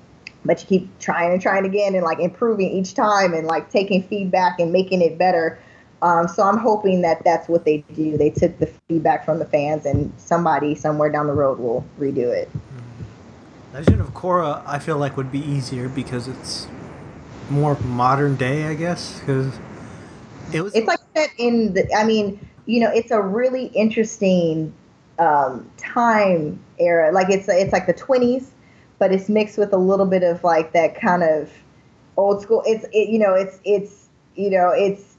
[0.45, 4.01] but you keep trying and trying again and like improving each time and like taking
[4.03, 5.59] feedback and making it better
[6.01, 9.45] um, so i'm hoping that that's what they do they took the feedback from the
[9.45, 12.49] fans and somebody somewhere down the road will redo it
[13.71, 16.67] Legend of Korra, I feel like would be easier because it's
[17.51, 19.19] more modern day, I guess.
[19.19, 19.53] Because
[20.53, 20.75] it was.
[20.75, 24.73] it's like set in the i mean you know it's a really interesting
[25.19, 27.11] um, time era.
[27.11, 28.51] Like it's it's like the 20s
[28.99, 31.49] but it's mixed with a little bit of like that kind of
[32.17, 32.61] old school.
[32.65, 35.15] It's it, you know it's it's you know it's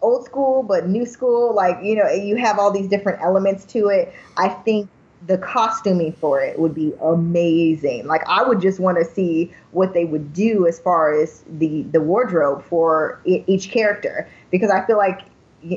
[0.00, 1.54] old school but new school.
[1.54, 4.12] Like you know you have all these different elements to it.
[4.36, 4.88] I think
[5.28, 8.06] the costuming for it would be amazing.
[8.06, 11.82] Like i would just want to see what they would do as far as the
[11.92, 14.28] the wardrobe for each character.
[14.50, 15.20] Because i feel like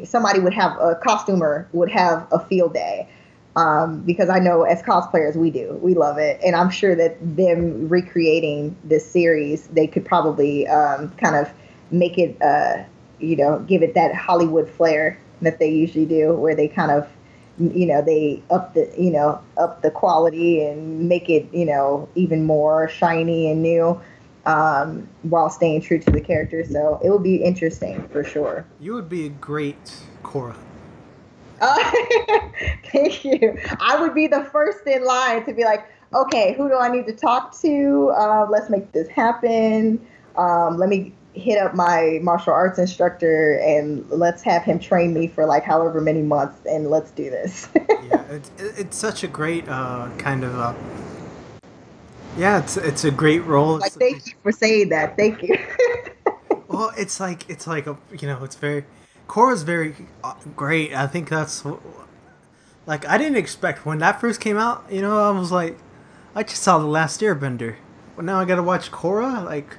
[0.04, 3.08] somebody would have a costumer would have a field day
[3.56, 7.18] um, because I know as cosplayers we do we love it, and I'm sure that
[7.22, 11.50] them recreating this series they could probably um, kind of
[11.92, 12.84] make it uh,
[13.20, 17.08] you know give it that Hollywood flair that they usually do, where they kind of
[17.58, 22.10] you know they up the you know up the quality and make it you know
[22.16, 24.00] even more shiny and new
[24.46, 26.64] um, while staying true to the character.
[26.64, 28.66] So it will be interesting for sure.
[28.80, 30.56] You would be a great Korra.
[31.62, 31.92] Uh,
[32.92, 33.58] thank you.
[33.80, 37.06] I would be the first in line to be like, okay, who do I need
[37.08, 38.12] to talk to?
[38.16, 40.06] Uh, let's make this happen.
[40.38, 45.28] Um, let me hit up my martial arts instructor and let's have him train me
[45.28, 47.68] for like however many months and let's do this.
[47.76, 50.58] yeah, it's it's such a great uh, kind of.
[50.58, 50.74] Uh,
[52.38, 53.80] yeah, it's it's a great role.
[53.80, 55.18] like, thank you for saying that.
[55.18, 55.58] Thank you.
[56.68, 58.84] Well, it's like it's like a you know it's very
[59.28, 60.94] Korra's very uh, great.
[60.94, 61.64] I think that's
[62.86, 64.86] like I didn't expect when that first came out.
[64.90, 65.78] You know, I was like,
[66.34, 67.76] I just saw the Last Airbender,
[68.16, 69.44] but now I got to watch Korra.
[69.44, 69.78] Like,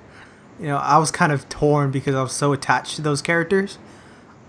[0.59, 3.79] you know, I was kind of torn because I was so attached to those characters.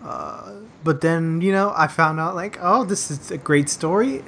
[0.04, 4.24] Uh, but then you know I found out like, oh, this is a great story.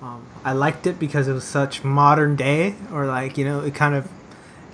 [0.00, 3.74] Um, I liked it because it was such modern day, or like you know, it
[3.74, 4.08] kind of,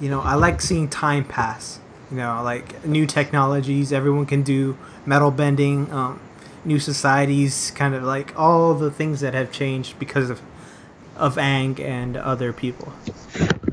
[0.00, 1.80] you know, I like seeing time pass.
[2.14, 5.90] You know, like new technologies, everyone can do metal bending.
[5.92, 6.20] Um,
[6.64, 10.40] new societies, kind of like all the things that have changed because of
[11.16, 12.92] of Aang and other people.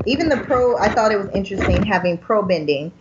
[0.07, 2.91] even the pro i thought it was interesting having pro bending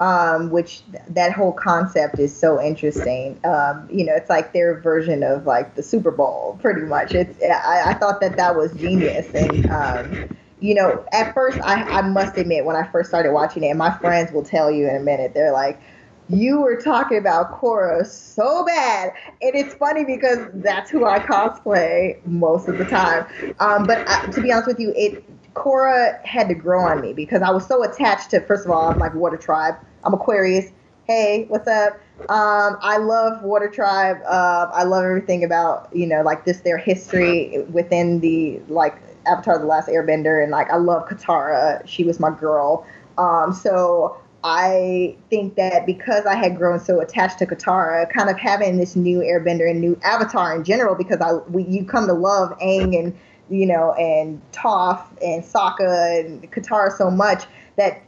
[0.00, 4.78] um, which th- that whole concept is so interesting um, you know it's like their
[4.80, 8.72] version of like the super bowl pretty much it's i, I thought that that was
[8.74, 13.32] genius and um, you know at first I, I must admit when i first started
[13.32, 15.80] watching it and my friends will tell you in a minute they're like
[16.28, 19.12] you were talking about Korra so bad.
[19.42, 23.26] And it's funny because that's who I cosplay most of the time.
[23.60, 27.12] Um, but I, to be honest with you, it Korra had to grow on me
[27.12, 29.74] because I was so attached to, first of all, I'm like Water Tribe.
[30.04, 30.72] I'm Aquarius.
[31.06, 32.00] Hey, what's up?
[32.30, 34.18] Um, I love Water Tribe.
[34.24, 39.58] Uh, I love everything about, you know, like this, their history within the, like, Avatar
[39.58, 40.42] The Last Airbender.
[40.42, 41.86] And, like, I love Katara.
[41.86, 42.86] She was my girl.
[43.18, 48.38] Um, so I think that because I had grown so attached to Katara, kind of
[48.38, 52.12] having this new Airbender and new Avatar in general, because I we, you come to
[52.12, 53.16] love Aang and
[53.50, 57.44] you know, and Toph and Sokka and Katara so much
[57.76, 58.02] that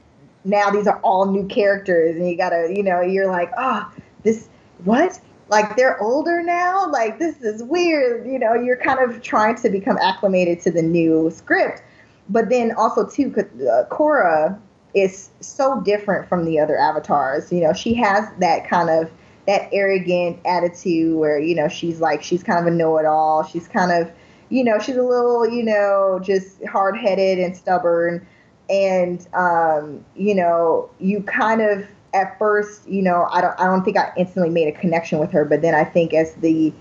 [0.45, 4.03] now these are all new characters, and you gotta, you know, you're like, ah, oh,
[4.23, 4.49] this
[4.85, 5.21] what?
[5.49, 6.91] Like they're older now.
[6.91, 8.27] Like this is weird.
[8.27, 11.83] You know, you're kind of trying to become acclimated to the new script,
[12.29, 14.59] but then also too, uh, Korra
[14.95, 17.53] is so different from the other avatars.
[17.53, 19.11] You know, she has that kind of
[19.47, 23.45] that arrogant attitude where you know she's like she's kind of a know-it-all.
[23.45, 24.11] She's kind of
[24.49, 28.27] you know she's a little you know just hard-headed and stubborn,
[28.71, 33.85] and um, you know you kind of at first you know I don't I don't
[33.85, 36.73] think I instantly made a connection with her, but then I think as the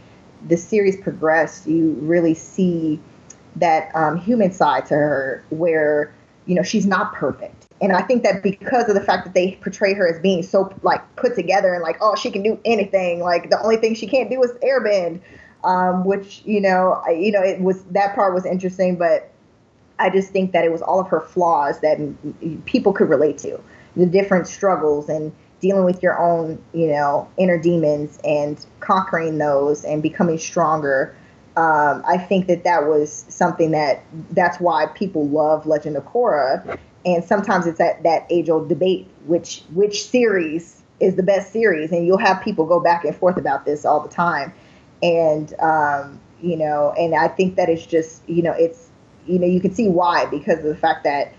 [0.48, 3.00] the series progressed, you really see
[3.56, 6.14] that um, human side to her where
[6.46, 9.60] you know she's not perfect and I think that because of the fact that they
[9.62, 13.20] portray her as being so like put together and like, oh, she can do anything.
[13.20, 15.20] Like the only thing she can't do is airbend,
[15.66, 19.30] um, which you know, I, you know, it was that part was interesting, but
[20.00, 21.98] I just think that it was all of her flaws that
[22.64, 23.60] people could relate to,
[23.96, 29.86] the different struggles and dealing with your own, you know, inner demons and conquering those
[29.86, 31.16] and becoming stronger.
[31.56, 36.78] Um, I think that that was something that that's why people love Legend of Korra.
[37.06, 41.92] And sometimes it's that that age old debate which which series is the best series?
[41.92, 44.54] And you'll have people go back and forth about this all the time.
[45.02, 48.90] And um, you know and i think that it's just you know it's
[49.26, 51.34] you know you can see why because of the fact that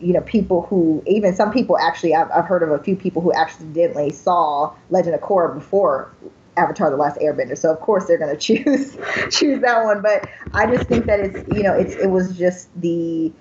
[0.00, 3.22] you know people who even some people actually I've, I've heard of a few people
[3.22, 6.12] who accidentally saw legend of korra before
[6.56, 8.96] avatar the last airbender so of course they're going to choose
[9.30, 12.68] choose that one but i just think that it's you know it's it was just
[12.80, 13.32] the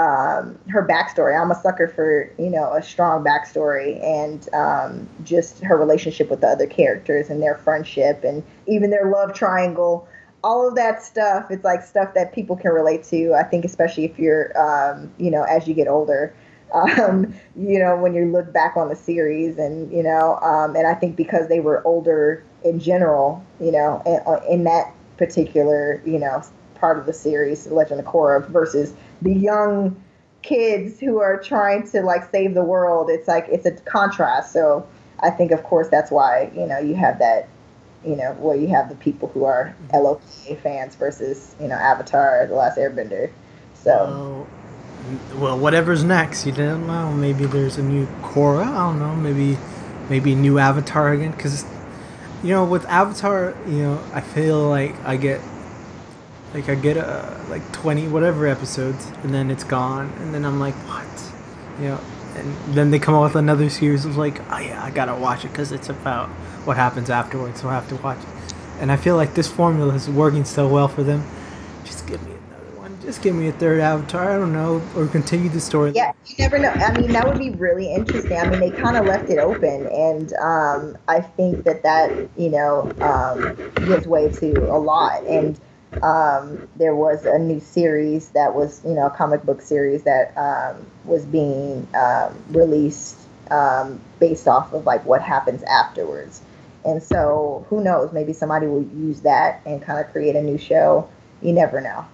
[0.00, 1.38] um, her backstory.
[1.38, 6.40] I'm a sucker for you know a strong backstory and um, just her relationship with
[6.40, 10.08] the other characters and their friendship and even their love triangle.
[10.42, 11.50] All of that stuff.
[11.50, 13.34] It's like stuff that people can relate to.
[13.34, 16.34] I think especially if you're um, you know as you get older.
[16.72, 20.86] Um, you know when you look back on the series and you know um, and
[20.86, 26.20] I think because they were older in general, you know in, in that particular you
[26.20, 26.44] know
[26.76, 30.00] part of the series, Legend of Korra, versus the young
[30.42, 33.10] kids who are trying to like save the world.
[33.10, 34.52] It's like it's a contrast.
[34.52, 34.86] So
[35.20, 37.48] I think, of course, that's why you know you have that.
[38.04, 40.04] You know, where you have the people who are mm-hmm.
[40.04, 40.22] LOK
[40.62, 43.30] fans versus you know Avatar: The Last Airbender.
[43.74, 44.46] So.
[45.36, 47.12] well, whatever's next, you don't know.
[47.12, 48.66] Maybe there's a new Korra.
[48.66, 49.16] I don't know.
[49.16, 49.58] Maybe,
[50.10, 51.30] maybe new Avatar again.
[51.30, 51.64] Because,
[52.42, 55.40] you know, with Avatar, you know, I feel like I get
[56.54, 60.58] like I get a like twenty whatever episodes, and then it's gone, and then I'm
[60.58, 61.06] like, what?
[61.80, 62.00] You know,
[62.36, 64.04] and then they come out with another series.
[64.04, 66.28] of like, oh yeah, I gotta watch it because it's about
[66.64, 68.54] what happens afterwards, so I have to watch it.
[68.80, 71.24] And I feel like this formula is working so well for them.
[71.84, 72.98] Just give me another one.
[73.02, 74.30] Just give me a third Avatar.
[74.30, 75.92] I don't know, or continue the story.
[75.94, 76.70] Yeah, you never know.
[76.70, 78.36] I mean, that would be really interesting.
[78.38, 82.50] I mean, they kind of left it open, and um, I think that that you
[82.50, 85.60] know um, gives way to a lot and
[86.02, 90.36] um, there was a new series that was, you know, a comic book series that
[90.36, 93.16] um, was being um, released
[93.50, 96.40] um, based off of like what happens afterwards.
[96.84, 98.12] And so, who knows?
[98.12, 101.10] Maybe somebody will use that and kind of create a new show.
[101.42, 102.06] You never know.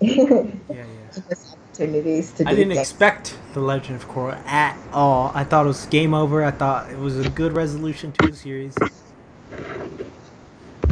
[0.00, 0.84] yeah, yeah.
[1.74, 2.48] opportunities to.
[2.48, 2.80] I didn't things.
[2.90, 5.32] expect the Legend of Korra at all.
[5.34, 6.44] I thought it was game over.
[6.44, 8.76] I thought it was a good resolution to the series.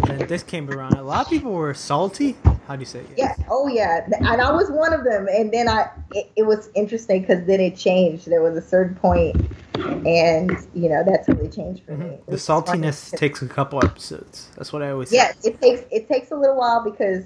[0.08, 0.94] And then this came around.
[0.94, 2.36] A lot of people were salty.
[2.66, 3.10] How do you say it?
[3.16, 3.34] Yeah.
[3.50, 4.06] Oh, yeah.
[4.10, 5.28] And I was one of them.
[5.28, 8.26] And then I, it, it was interesting because then it changed.
[8.26, 9.36] There was a certain point,
[9.74, 12.10] and you know that they changed for mm-hmm.
[12.10, 12.18] me.
[12.28, 14.48] The saltiness takes a couple episodes.
[14.56, 15.12] That's what I always.
[15.12, 15.50] Yeah, say.
[15.50, 17.24] it takes it takes a little while because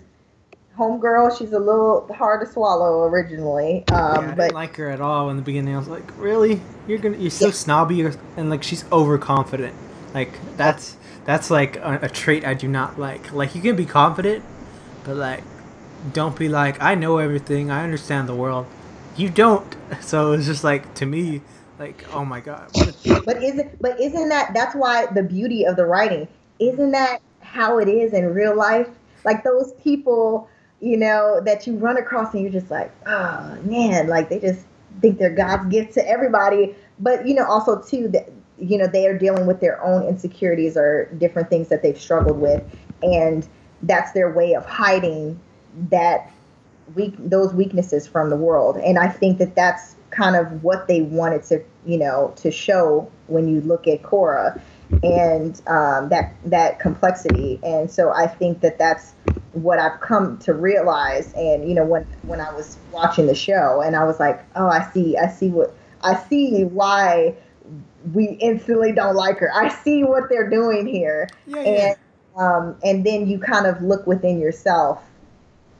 [0.76, 3.84] homegirl, she's a little hard to swallow originally.
[3.88, 5.74] Um, yeah, I but, didn't like her at all in the beginning.
[5.74, 6.60] I was like, really?
[6.86, 7.52] You're gonna you're so yeah.
[7.52, 8.00] snobby
[8.36, 9.74] and like she's overconfident.
[10.14, 13.32] Like that's that's like a, a, trait I do not like.
[13.32, 14.44] Like you can be confident,
[15.04, 15.42] but like
[16.12, 17.70] don't be like I know everything.
[17.70, 18.66] I understand the world.
[19.16, 19.76] You don't.
[20.00, 21.42] So it's just like to me,
[21.78, 22.70] like oh my god.
[23.24, 26.28] but isn't but isn't that that's why the beauty of the writing?
[26.58, 28.88] Isn't that how it is in real life?
[29.24, 30.48] Like those people,
[30.80, 34.64] you know, that you run across and you're just like, oh man, like they just
[35.00, 36.74] think they're God's gift to everybody.
[36.98, 38.28] But you know, also too that
[38.58, 42.38] you know they are dealing with their own insecurities or different things that they've struggled
[42.38, 42.62] with.
[43.02, 43.46] And
[43.82, 45.38] that's their way of hiding
[45.90, 46.30] that
[46.94, 48.76] weak those weaknesses from the world.
[48.76, 53.10] And i think that that's kind of what they wanted to you know to show
[53.26, 54.60] when you look at Korra
[55.02, 57.58] and um, that that complexity.
[57.62, 59.14] And so i think that that's
[59.56, 63.80] what I've come to realize, and you know, when when I was watching the show,
[63.80, 67.34] and I was like, oh, I see, I see what I see why
[68.12, 69.50] we instantly don't like her.
[69.54, 71.94] I see what they're doing here, Yeah, yeah.
[71.94, 71.96] and
[72.36, 75.02] um, and then you kind of look within yourself,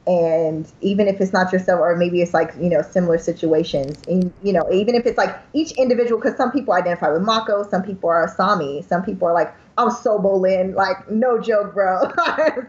[0.07, 4.33] and even if it's not yourself, or maybe it's like you know similar situations, and
[4.43, 7.83] you know, even if it's like each individual, because some people identify with Mako, some
[7.83, 12.01] people are Asami, some people are like I'm so Bolin, like no joke, bro.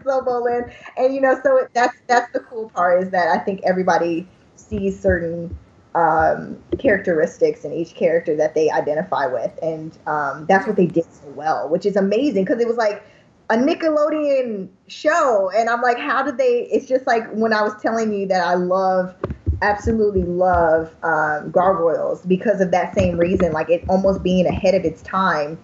[0.03, 3.61] So Bolin, and you know, so that's that's the cool part is that I think
[3.63, 5.57] everybody sees certain
[5.99, 11.03] um, characteristics in each character that they identify with, and um, that's what they did
[11.03, 13.03] so well, which is amazing because it was like
[13.49, 16.69] a Nickelodeon show, and I'm like, how did they?
[16.71, 19.15] It's just like when I was telling you that I love.
[19.61, 24.85] Absolutely love um, Gargoyles because of that same reason, like it almost being ahead of
[24.85, 25.59] its time,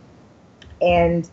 [0.81, 1.29] and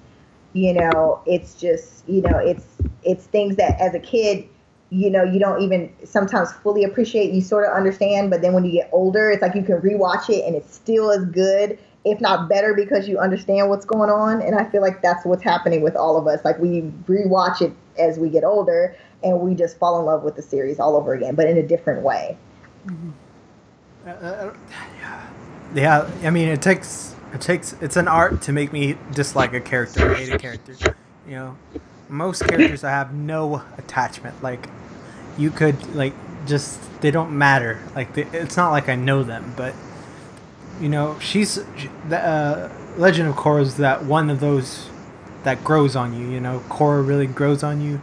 [0.53, 2.65] you know it's just you know it's
[3.03, 4.49] it's things that as a kid
[4.93, 8.65] you know you don't even sometimes fully appreciate you sort of understand but then when
[8.65, 12.21] you get older it's like you can rewatch it and it's still as good if
[12.21, 15.81] not better because you understand what's going on and i feel like that's what's happening
[15.81, 19.79] with all of us like we rewatch it as we get older and we just
[19.79, 22.37] fall in love with the series all over again but in a different way
[24.05, 24.55] Uh, uh,
[25.75, 29.61] yeah, I mean, it takes it takes it's an art to make me dislike a
[29.61, 30.75] character, hate a character.
[31.27, 31.57] You know,
[32.09, 34.43] most characters I have no attachment.
[34.43, 34.69] Like,
[35.39, 36.15] you could like
[36.47, 37.81] just they don't matter.
[37.95, 39.75] Like, they, it's not like I know them, but
[40.81, 44.89] you know, she's she- the uh, Legend of Korra is that one of those
[45.45, 46.29] that grows on you.
[46.29, 48.01] You know, Korra really grows on you.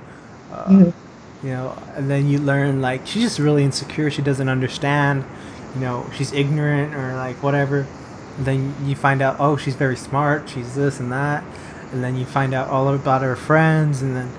[0.52, 0.94] Uh, Mhm.
[1.42, 4.12] You know, and then you learn like she's just really insecure.
[4.12, 5.24] She doesn't understand.
[5.76, 7.88] You know, she's ignorant or like whatever.
[8.38, 10.50] And then you find out, oh, she's very smart.
[10.50, 11.44] She's this and that.
[11.94, 14.30] And then you find out all about her friends, and then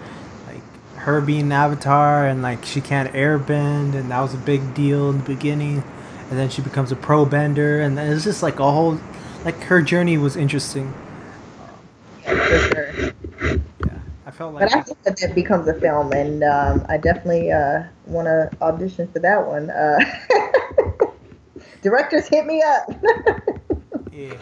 [1.01, 5.11] her being an avatar, and like she can't airbend, and that was a big deal
[5.11, 5.83] in the beginning.
[6.31, 9.01] And then she becomes a pro bender, and then it's just like a whole,
[9.45, 10.95] like her journey was interesting.
[12.23, 12.93] for sure
[13.87, 16.99] Yeah, I felt like But I think that that becomes a film, and um, I
[16.99, 19.71] definitely uh, want to audition for that one.
[19.71, 19.99] Uh,
[21.83, 22.95] directors, hit me up.
[24.13, 24.35] Yeah.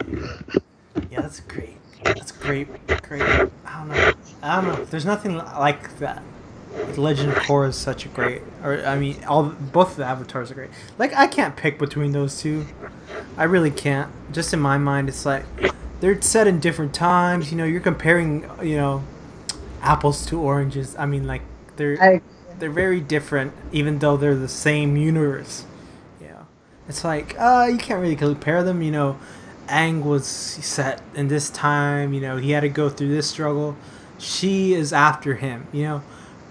[1.11, 1.77] Yeah, that's great.
[2.03, 2.67] That's great.
[3.03, 3.21] Great.
[3.21, 3.47] I
[3.77, 4.13] don't know.
[4.41, 4.85] I don't know.
[4.85, 6.21] There's nothing like that.
[6.97, 10.51] Legend of Korra is such a great, or I mean, all both of the avatars
[10.51, 10.69] are great.
[10.97, 12.67] Like I can't pick between those two.
[13.37, 14.11] I really can't.
[14.31, 15.45] Just in my mind, it's like
[15.99, 17.51] they're set in different times.
[17.51, 19.03] You know, you're comparing, you know,
[19.81, 20.95] apples to oranges.
[20.97, 21.41] I mean, like
[21.75, 22.21] they're I,
[22.59, 25.65] they're very different, even though they're the same universe.
[26.21, 26.43] Yeah,
[26.87, 28.81] it's like uh, you can't really compare them.
[28.81, 29.19] You know,
[29.67, 32.13] Aang was set in this time.
[32.13, 33.75] You know, he had to go through this struggle.
[34.17, 35.67] She is after him.
[35.71, 36.03] You know,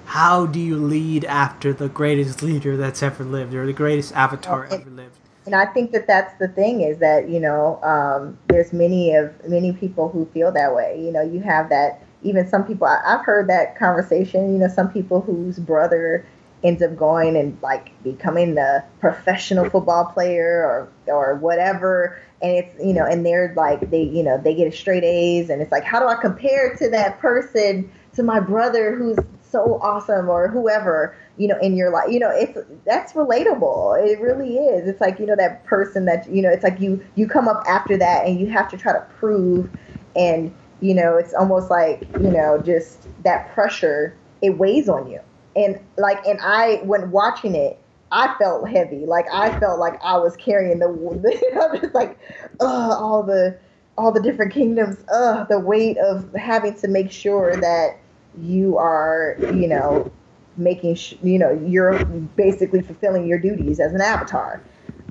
[0.09, 4.65] how do you lead after the greatest leader that's ever lived, or the greatest avatar
[4.65, 5.19] it- ever lived?
[5.45, 9.33] and I think that that's the thing is that you know um, there's many of
[9.47, 10.99] many people who feel that way.
[11.01, 12.03] You know, you have that.
[12.23, 14.53] Even some people I, I've heard that conversation.
[14.53, 16.27] You know, some people whose brother
[16.65, 22.75] ends up going and like becoming the professional football player or or whatever and it's
[22.85, 25.85] you know and they're like they you know they get straight A's and it's like
[25.85, 29.19] how do I compare to that person to my brother who's
[29.51, 34.03] so awesome or whoever you know in your life you know it's that's relatable.
[34.07, 34.89] It really is.
[34.89, 37.63] It's like you know that person that you know it's like you you come up
[37.67, 39.71] after that and you have to try to prove
[40.17, 45.21] and you know it's almost like you know just that pressure it weighs on you.
[45.57, 47.79] And like and i when watching it
[48.13, 49.05] i felt heavy.
[49.07, 50.89] Like i felt like i was carrying the
[51.63, 52.19] i'm just like
[52.61, 53.59] uh all the
[53.97, 57.99] all the different kingdoms uh the weight of having to make sure that
[58.43, 60.11] you are you know
[60.57, 62.05] making sh- you know you're
[62.37, 64.63] basically fulfilling your duties as an avatar.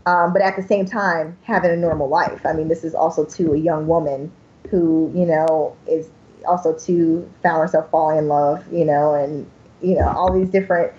[0.05, 2.45] Um, but at the same time having a normal life.
[2.45, 4.31] I mean this is also to a young woman
[4.69, 6.09] who you know is
[6.47, 9.49] also to found herself falling in love you know and
[9.81, 10.93] you know all these different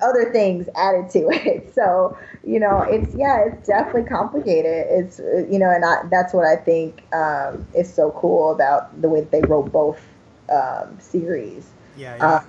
[0.00, 1.72] other things added to it.
[1.74, 4.86] So you know it's yeah it's definitely complicated.
[4.88, 9.00] It's uh, you know and I, that's what i think um, is so cool about
[9.00, 10.11] the way that they wrote both
[10.50, 12.40] um, series Yeah, Uh.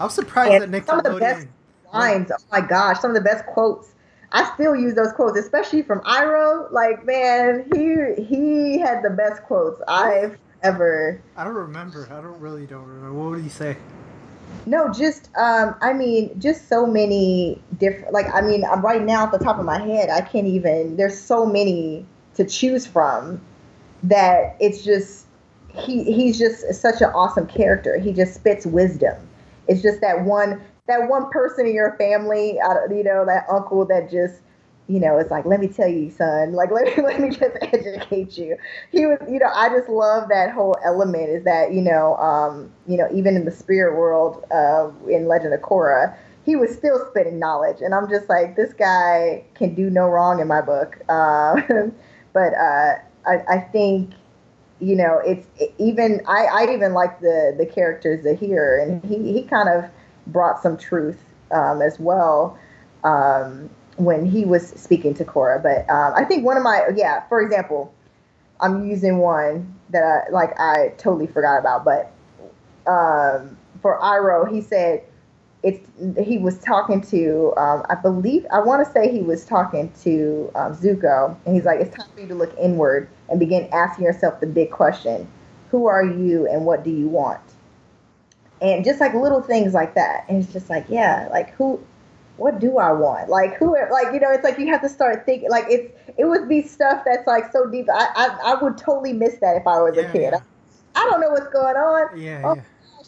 [0.00, 1.46] I was surprised that and some of the best
[1.92, 3.92] lines oh my gosh some of the best quotes
[4.32, 9.44] i still use those quotes especially from Iroh like man he he had the best
[9.44, 12.08] quotes i've ever I don't remember.
[12.10, 13.12] I don't really don't remember.
[13.12, 13.76] What would he say?
[14.66, 18.12] No, just um, I mean, just so many different.
[18.12, 20.96] Like, I mean, I'm right now at the top of my head, I can't even.
[20.96, 22.06] There's so many
[22.36, 23.40] to choose from
[24.04, 25.23] that it's just
[25.76, 27.98] he he's just such an awesome character.
[27.98, 29.16] He just spits wisdom.
[29.68, 32.58] It's just that one that one person in your family,
[32.90, 34.40] you know, that uncle that just
[34.86, 37.56] you know, it's like, let me tell you, son, like, let me, let me just
[37.62, 38.56] educate you.
[38.92, 42.70] He was, you know, I just love that whole element is that, you know, um,
[42.86, 46.14] you know, even in the spirit world, uh, in Legend of Korra,
[46.44, 47.80] he was still spitting knowledge.
[47.80, 50.98] And I'm just like, this guy can do no wrong in my book.
[51.08, 51.62] Uh,
[52.34, 52.96] but, uh,
[53.26, 54.10] I, I think,
[54.80, 59.04] you know, it's it, even, I, I even like the, the characters that here and
[59.04, 59.90] he, he kind of
[60.26, 61.18] brought some truth,
[61.50, 62.58] um, as well.
[63.04, 65.62] Um, when he was speaking to Korra.
[65.62, 67.92] But um, I think one of my yeah, for example,
[68.60, 72.12] I'm using one that I, like I totally forgot about, but
[72.90, 75.04] um, for Iroh, he said
[75.64, 75.88] it's
[76.22, 80.52] he was talking to um, I believe I want to say he was talking to
[80.54, 84.04] um, Zuko, and he's like, it's time for you to look inward and begin asking
[84.04, 85.26] yourself the big question:
[85.70, 87.40] Who are you, and what do you want?
[88.60, 91.80] And just like little things like that, and it's just like, yeah, like who
[92.36, 93.30] what do I want?
[93.30, 93.74] Like who?
[93.90, 95.50] Like you know, it's like you have to start thinking.
[95.50, 97.86] Like it's it would be stuff that's like so deep.
[97.90, 100.32] I I, I would totally miss that if I was yeah, a kid.
[100.32, 100.40] Yeah.
[100.94, 102.18] I, I, don't know what's going on.
[102.18, 102.42] Yeah.
[102.44, 102.62] Oh, yeah.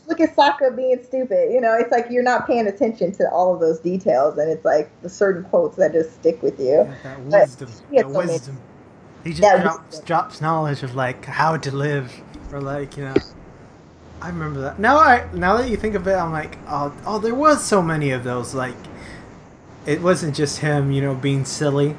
[0.06, 1.52] Look at Sokka being stupid.
[1.52, 4.64] You know, it's like you're not paying attention to all of those details, and it's
[4.64, 6.66] like the certain quotes that just stick with you.
[6.66, 7.70] Yeah, that wisdom.
[7.92, 8.54] That so wisdom.
[8.54, 12.12] Many, he just drops, drops knowledge of like how to live,
[12.52, 13.14] or like you know.
[14.22, 14.78] I remember that.
[14.78, 17.82] Now I now that you think of it, I'm like, oh, oh, there was so
[17.82, 18.54] many of those.
[18.54, 18.76] Like,
[19.86, 21.96] it wasn't just him, you know, being silly.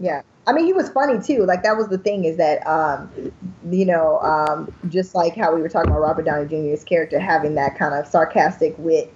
[0.00, 0.22] Yeah.
[0.46, 1.44] I mean, he was funny too.
[1.44, 3.10] Like that was the thing is that, um,
[3.70, 7.54] you know, um, just like how we were talking about Robert Downey Jr.'s character having
[7.56, 9.12] that kind of sarcastic wit.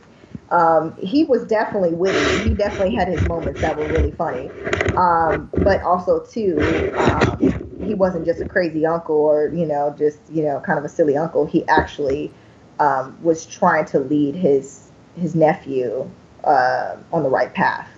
[0.51, 2.41] Um, he was definitely witty.
[2.41, 4.51] He definitely had his moments that were really funny.
[4.97, 10.19] Um, but also too, um, he wasn't just a crazy uncle or you know just
[10.31, 11.47] you know kind of a silly uncle.
[11.47, 12.33] He actually
[12.81, 16.11] um, was trying to lead his his nephew
[16.45, 17.89] uh, on the right path.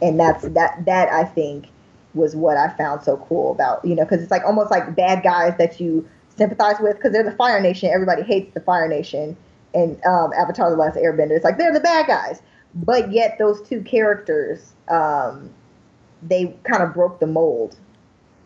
[0.00, 1.66] And that's that that I think
[2.18, 5.22] was what I found so cool about you know because it's like almost like bad
[5.22, 6.06] guys that you
[6.36, 7.90] sympathize with because they're the Fire Nation.
[7.92, 9.36] Everybody hates the Fire Nation
[9.74, 11.32] and um, Avatar: The Last Airbender.
[11.32, 12.42] It's like they're the bad guys,
[12.74, 15.50] but yet those two characters um,
[16.22, 17.76] they kind of broke the mold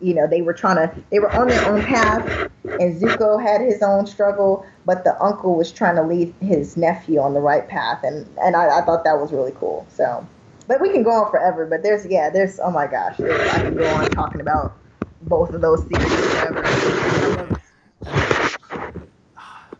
[0.03, 2.27] you know, they were trying to, they were on their own path,
[2.65, 7.19] and Zuko had his own struggle, but the uncle was trying to lead his nephew
[7.19, 9.87] on the right path, and and I, I thought that was really cool.
[9.89, 10.27] So,
[10.67, 11.65] but we can go on forever.
[11.65, 14.77] But there's yeah, there's oh my gosh, I can go on talking about
[15.23, 17.59] both of those series forever.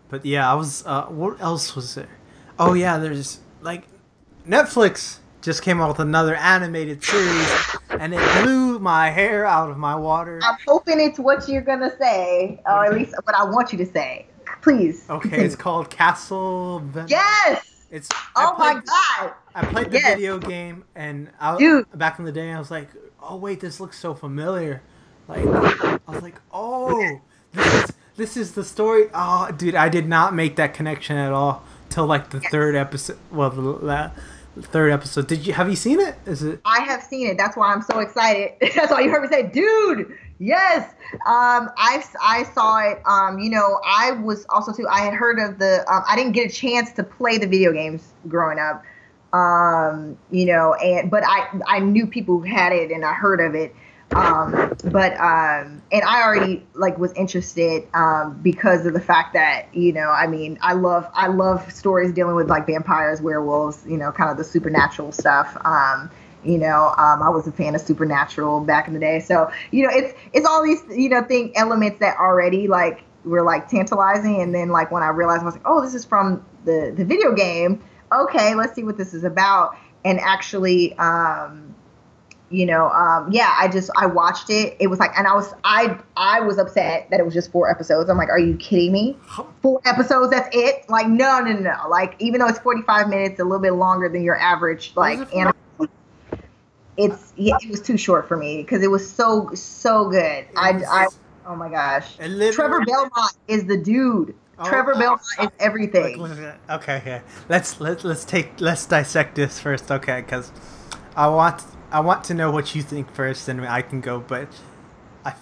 [0.09, 0.85] But yeah, I was.
[0.85, 2.09] Uh, what else was there?
[2.59, 3.87] Oh yeah, there's like
[4.47, 7.49] Netflix just came out with another animated series,
[7.89, 10.39] and it blew my hair out of my water.
[10.43, 13.85] I'm hoping it's what you're gonna say, or at least what I want you to
[13.85, 14.27] say.
[14.61, 15.09] Please.
[15.09, 15.45] Okay, continue.
[15.45, 16.83] it's called Castle.
[17.07, 17.72] Yes.
[17.93, 18.09] It's.
[18.35, 19.33] Oh my god.
[19.53, 20.15] I played the yes.
[20.15, 21.85] video game, and I, Dude.
[21.93, 22.89] back in the day, I was like,
[23.21, 24.81] "Oh wait, this looks so familiar."
[25.27, 27.21] Like, I was like, "Oh,
[27.53, 31.31] this is this is the story." Oh, dude, I did not make that connection at
[31.31, 32.51] all till like the yes.
[32.51, 33.19] third episode.
[33.31, 34.11] Well, the,
[34.63, 35.27] third episode.
[35.27, 36.15] Did you have you seen it?
[36.25, 36.61] Is it?
[36.65, 37.37] I have seen it.
[37.37, 38.53] That's why I'm so excited.
[38.75, 40.93] That's why you heard me say, "Dude, yes."
[41.25, 43.01] Um, I I saw it.
[43.05, 44.87] Um, you know, I was also too.
[44.87, 45.85] I had heard of the.
[45.91, 48.83] Um, I didn't get a chance to play the video games growing up.
[49.33, 53.41] Um, you know, and but I I knew people who had it and I heard
[53.41, 53.75] of it.
[54.15, 59.73] Um, but um, and I already like was interested um, because of the fact that
[59.73, 63.97] you know I mean I love I love stories dealing with like vampires, werewolves, you
[63.97, 65.57] know, kind of the supernatural stuff.
[65.65, 66.11] Um,
[66.45, 69.83] you know, um, I was a fan of supernatural back in the day, so you
[69.83, 74.41] know it's it's all these you know thing elements that already like were like tantalizing,
[74.41, 77.05] and then like when I realized I was like, oh, this is from the the
[77.05, 77.83] video game.
[78.11, 80.97] Okay, let's see what this is about, and actually.
[80.97, 81.73] Um,
[82.53, 84.77] you know um, yeah i just i watched it.
[84.79, 87.69] It was like and i was i i was upset that it was just four
[87.69, 88.09] episodes.
[88.09, 89.17] I'm like are you kidding me?
[89.61, 90.87] Four episodes that's it?
[90.87, 94.23] Like no no no like even though it's 45 minutes a little bit longer than
[94.23, 95.53] your average like anime
[96.97, 100.71] it's yeah, it was too short for me because it was so so good i
[100.89, 101.07] i
[101.45, 102.15] oh my gosh
[102.51, 106.21] trevor belmont is the dude Oh, Trevor Belmont is everything.
[106.69, 107.21] Okay, yeah.
[107.49, 110.21] Let's let let's take let's dissect this first, okay?
[110.21, 110.51] Because
[111.15, 114.19] I want I want to know what you think first, and I can go.
[114.19, 114.49] But
[115.25, 115.33] I,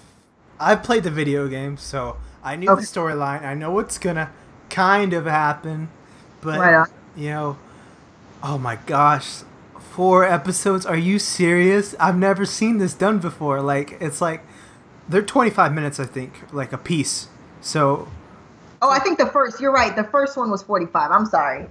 [0.60, 2.82] I played the video game, so I knew okay.
[2.82, 3.44] the storyline.
[3.44, 4.32] I know what's gonna
[4.70, 5.90] kind of happen,
[6.40, 7.58] but right you know,
[8.42, 9.42] oh my gosh,
[9.92, 10.86] four episodes?
[10.86, 11.96] Are you serious?
[12.00, 13.62] I've never seen this done before.
[13.62, 14.42] Like it's like
[15.08, 17.28] they're twenty five minutes, I think, like a piece.
[17.62, 18.08] So.
[18.82, 19.60] Oh, I think the first.
[19.60, 19.96] You're right.
[19.96, 21.12] The first one was forty five.
[21.12, 21.68] I'm sorry.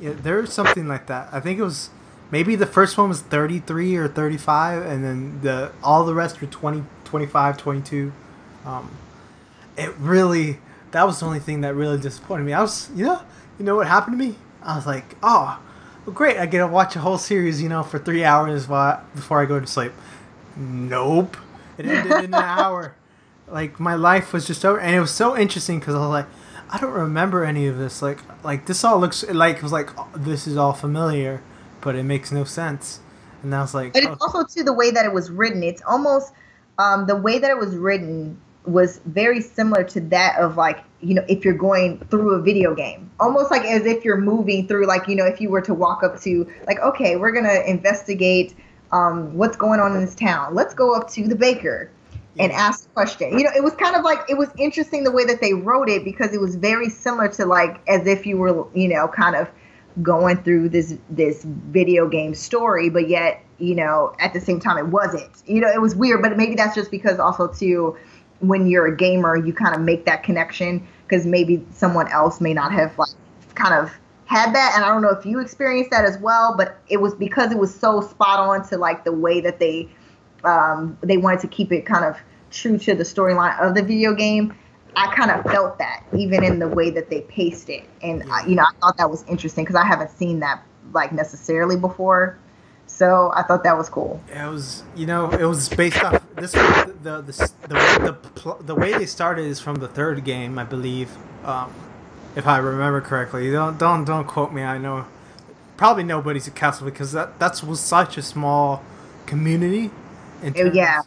[0.00, 1.28] Yeah, there was something like that.
[1.32, 1.90] I think it was
[2.30, 6.46] maybe the first one was 33 or 35 and then the all the rest were
[6.48, 8.12] 20 25 22
[8.64, 8.90] um,
[9.76, 10.58] it really
[10.90, 13.22] that was the only thing that really disappointed me i was you know
[13.58, 15.60] you know what happened to me i was like oh
[16.04, 19.02] well, great i get to watch a whole series you know for three hours while,
[19.14, 19.92] before i go to sleep.
[20.56, 21.36] Nope.
[21.76, 22.94] It ended in an hour.
[23.48, 26.26] Like my life was just over and it was so interesting because i was like
[26.70, 28.02] i don't remember any of this.
[28.02, 31.42] Like like this all looks like it was like oh, this is all familiar
[31.80, 33.00] but it makes no sense.
[33.42, 34.26] And i was like and it's oh.
[34.26, 35.62] also to the way that it was written.
[35.62, 36.32] It's almost
[36.78, 41.14] um, the way that it was written was very similar to that of like you
[41.14, 43.10] know if you're going through a video game.
[43.20, 46.02] Almost like as if you're moving through like you know if you were to walk
[46.02, 48.54] up to like okay we're gonna investigate
[48.92, 50.54] um, what's going on in this town.
[50.54, 51.90] Let's go up to the baker
[52.38, 53.38] and ask a question.
[53.38, 55.88] You know it was kind of like it was interesting the way that they wrote
[55.88, 59.36] it because it was very similar to like as if you were you know kind
[59.36, 59.50] of
[60.02, 64.78] going through this this video game story but yet you know at the same time
[64.78, 65.30] it wasn't.
[65.46, 67.96] You know it was weird but maybe that's just because also too
[68.48, 72.54] when you're a gamer you kind of make that connection because maybe someone else may
[72.54, 73.10] not have like
[73.54, 73.92] kind of
[74.26, 77.14] had that and i don't know if you experienced that as well but it was
[77.14, 79.88] because it was so spot on to like the way that they
[80.44, 82.18] um, they wanted to keep it kind of
[82.50, 84.54] true to the storyline of the video game
[84.96, 88.46] I kind of felt that even in the way that they paced it, and I,
[88.46, 92.38] you know, I thought that was interesting because I haven't seen that like necessarily before.
[92.94, 94.20] So I thought that was cool.
[94.32, 96.52] It was, you know, it was based off this.
[96.52, 100.64] The the the the, the, the way they started is from the third game, I
[100.64, 101.10] believe,
[101.44, 101.74] um,
[102.36, 103.50] if I remember correctly.
[103.50, 104.62] Don't don't don't quote me.
[104.62, 105.06] I know
[105.76, 108.80] probably nobody's at Castle because that that was such a small
[109.26, 109.90] community.
[110.44, 111.00] Oh, yeah,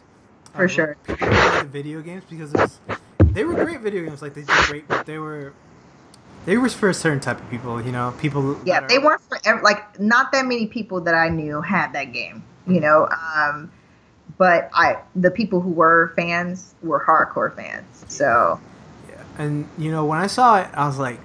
[0.52, 0.98] for sure.
[1.06, 2.80] the Video games because it was
[3.18, 4.20] they were great video games.
[4.20, 5.54] Like they did great, but they were
[6.44, 7.80] they were for a certain type of people.
[7.82, 8.58] You know, people.
[8.64, 12.12] Yeah, they weren't for every, like not that many people that I knew had that
[12.12, 12.42] game.
[12.66, 13.72] You know, um,
[14.36, 18.04] but I the people who were fans were hardcore fans.
[18.08, 18.60] So.
[19.08, 21.20] Yeah, and you know when I saw it, I was like,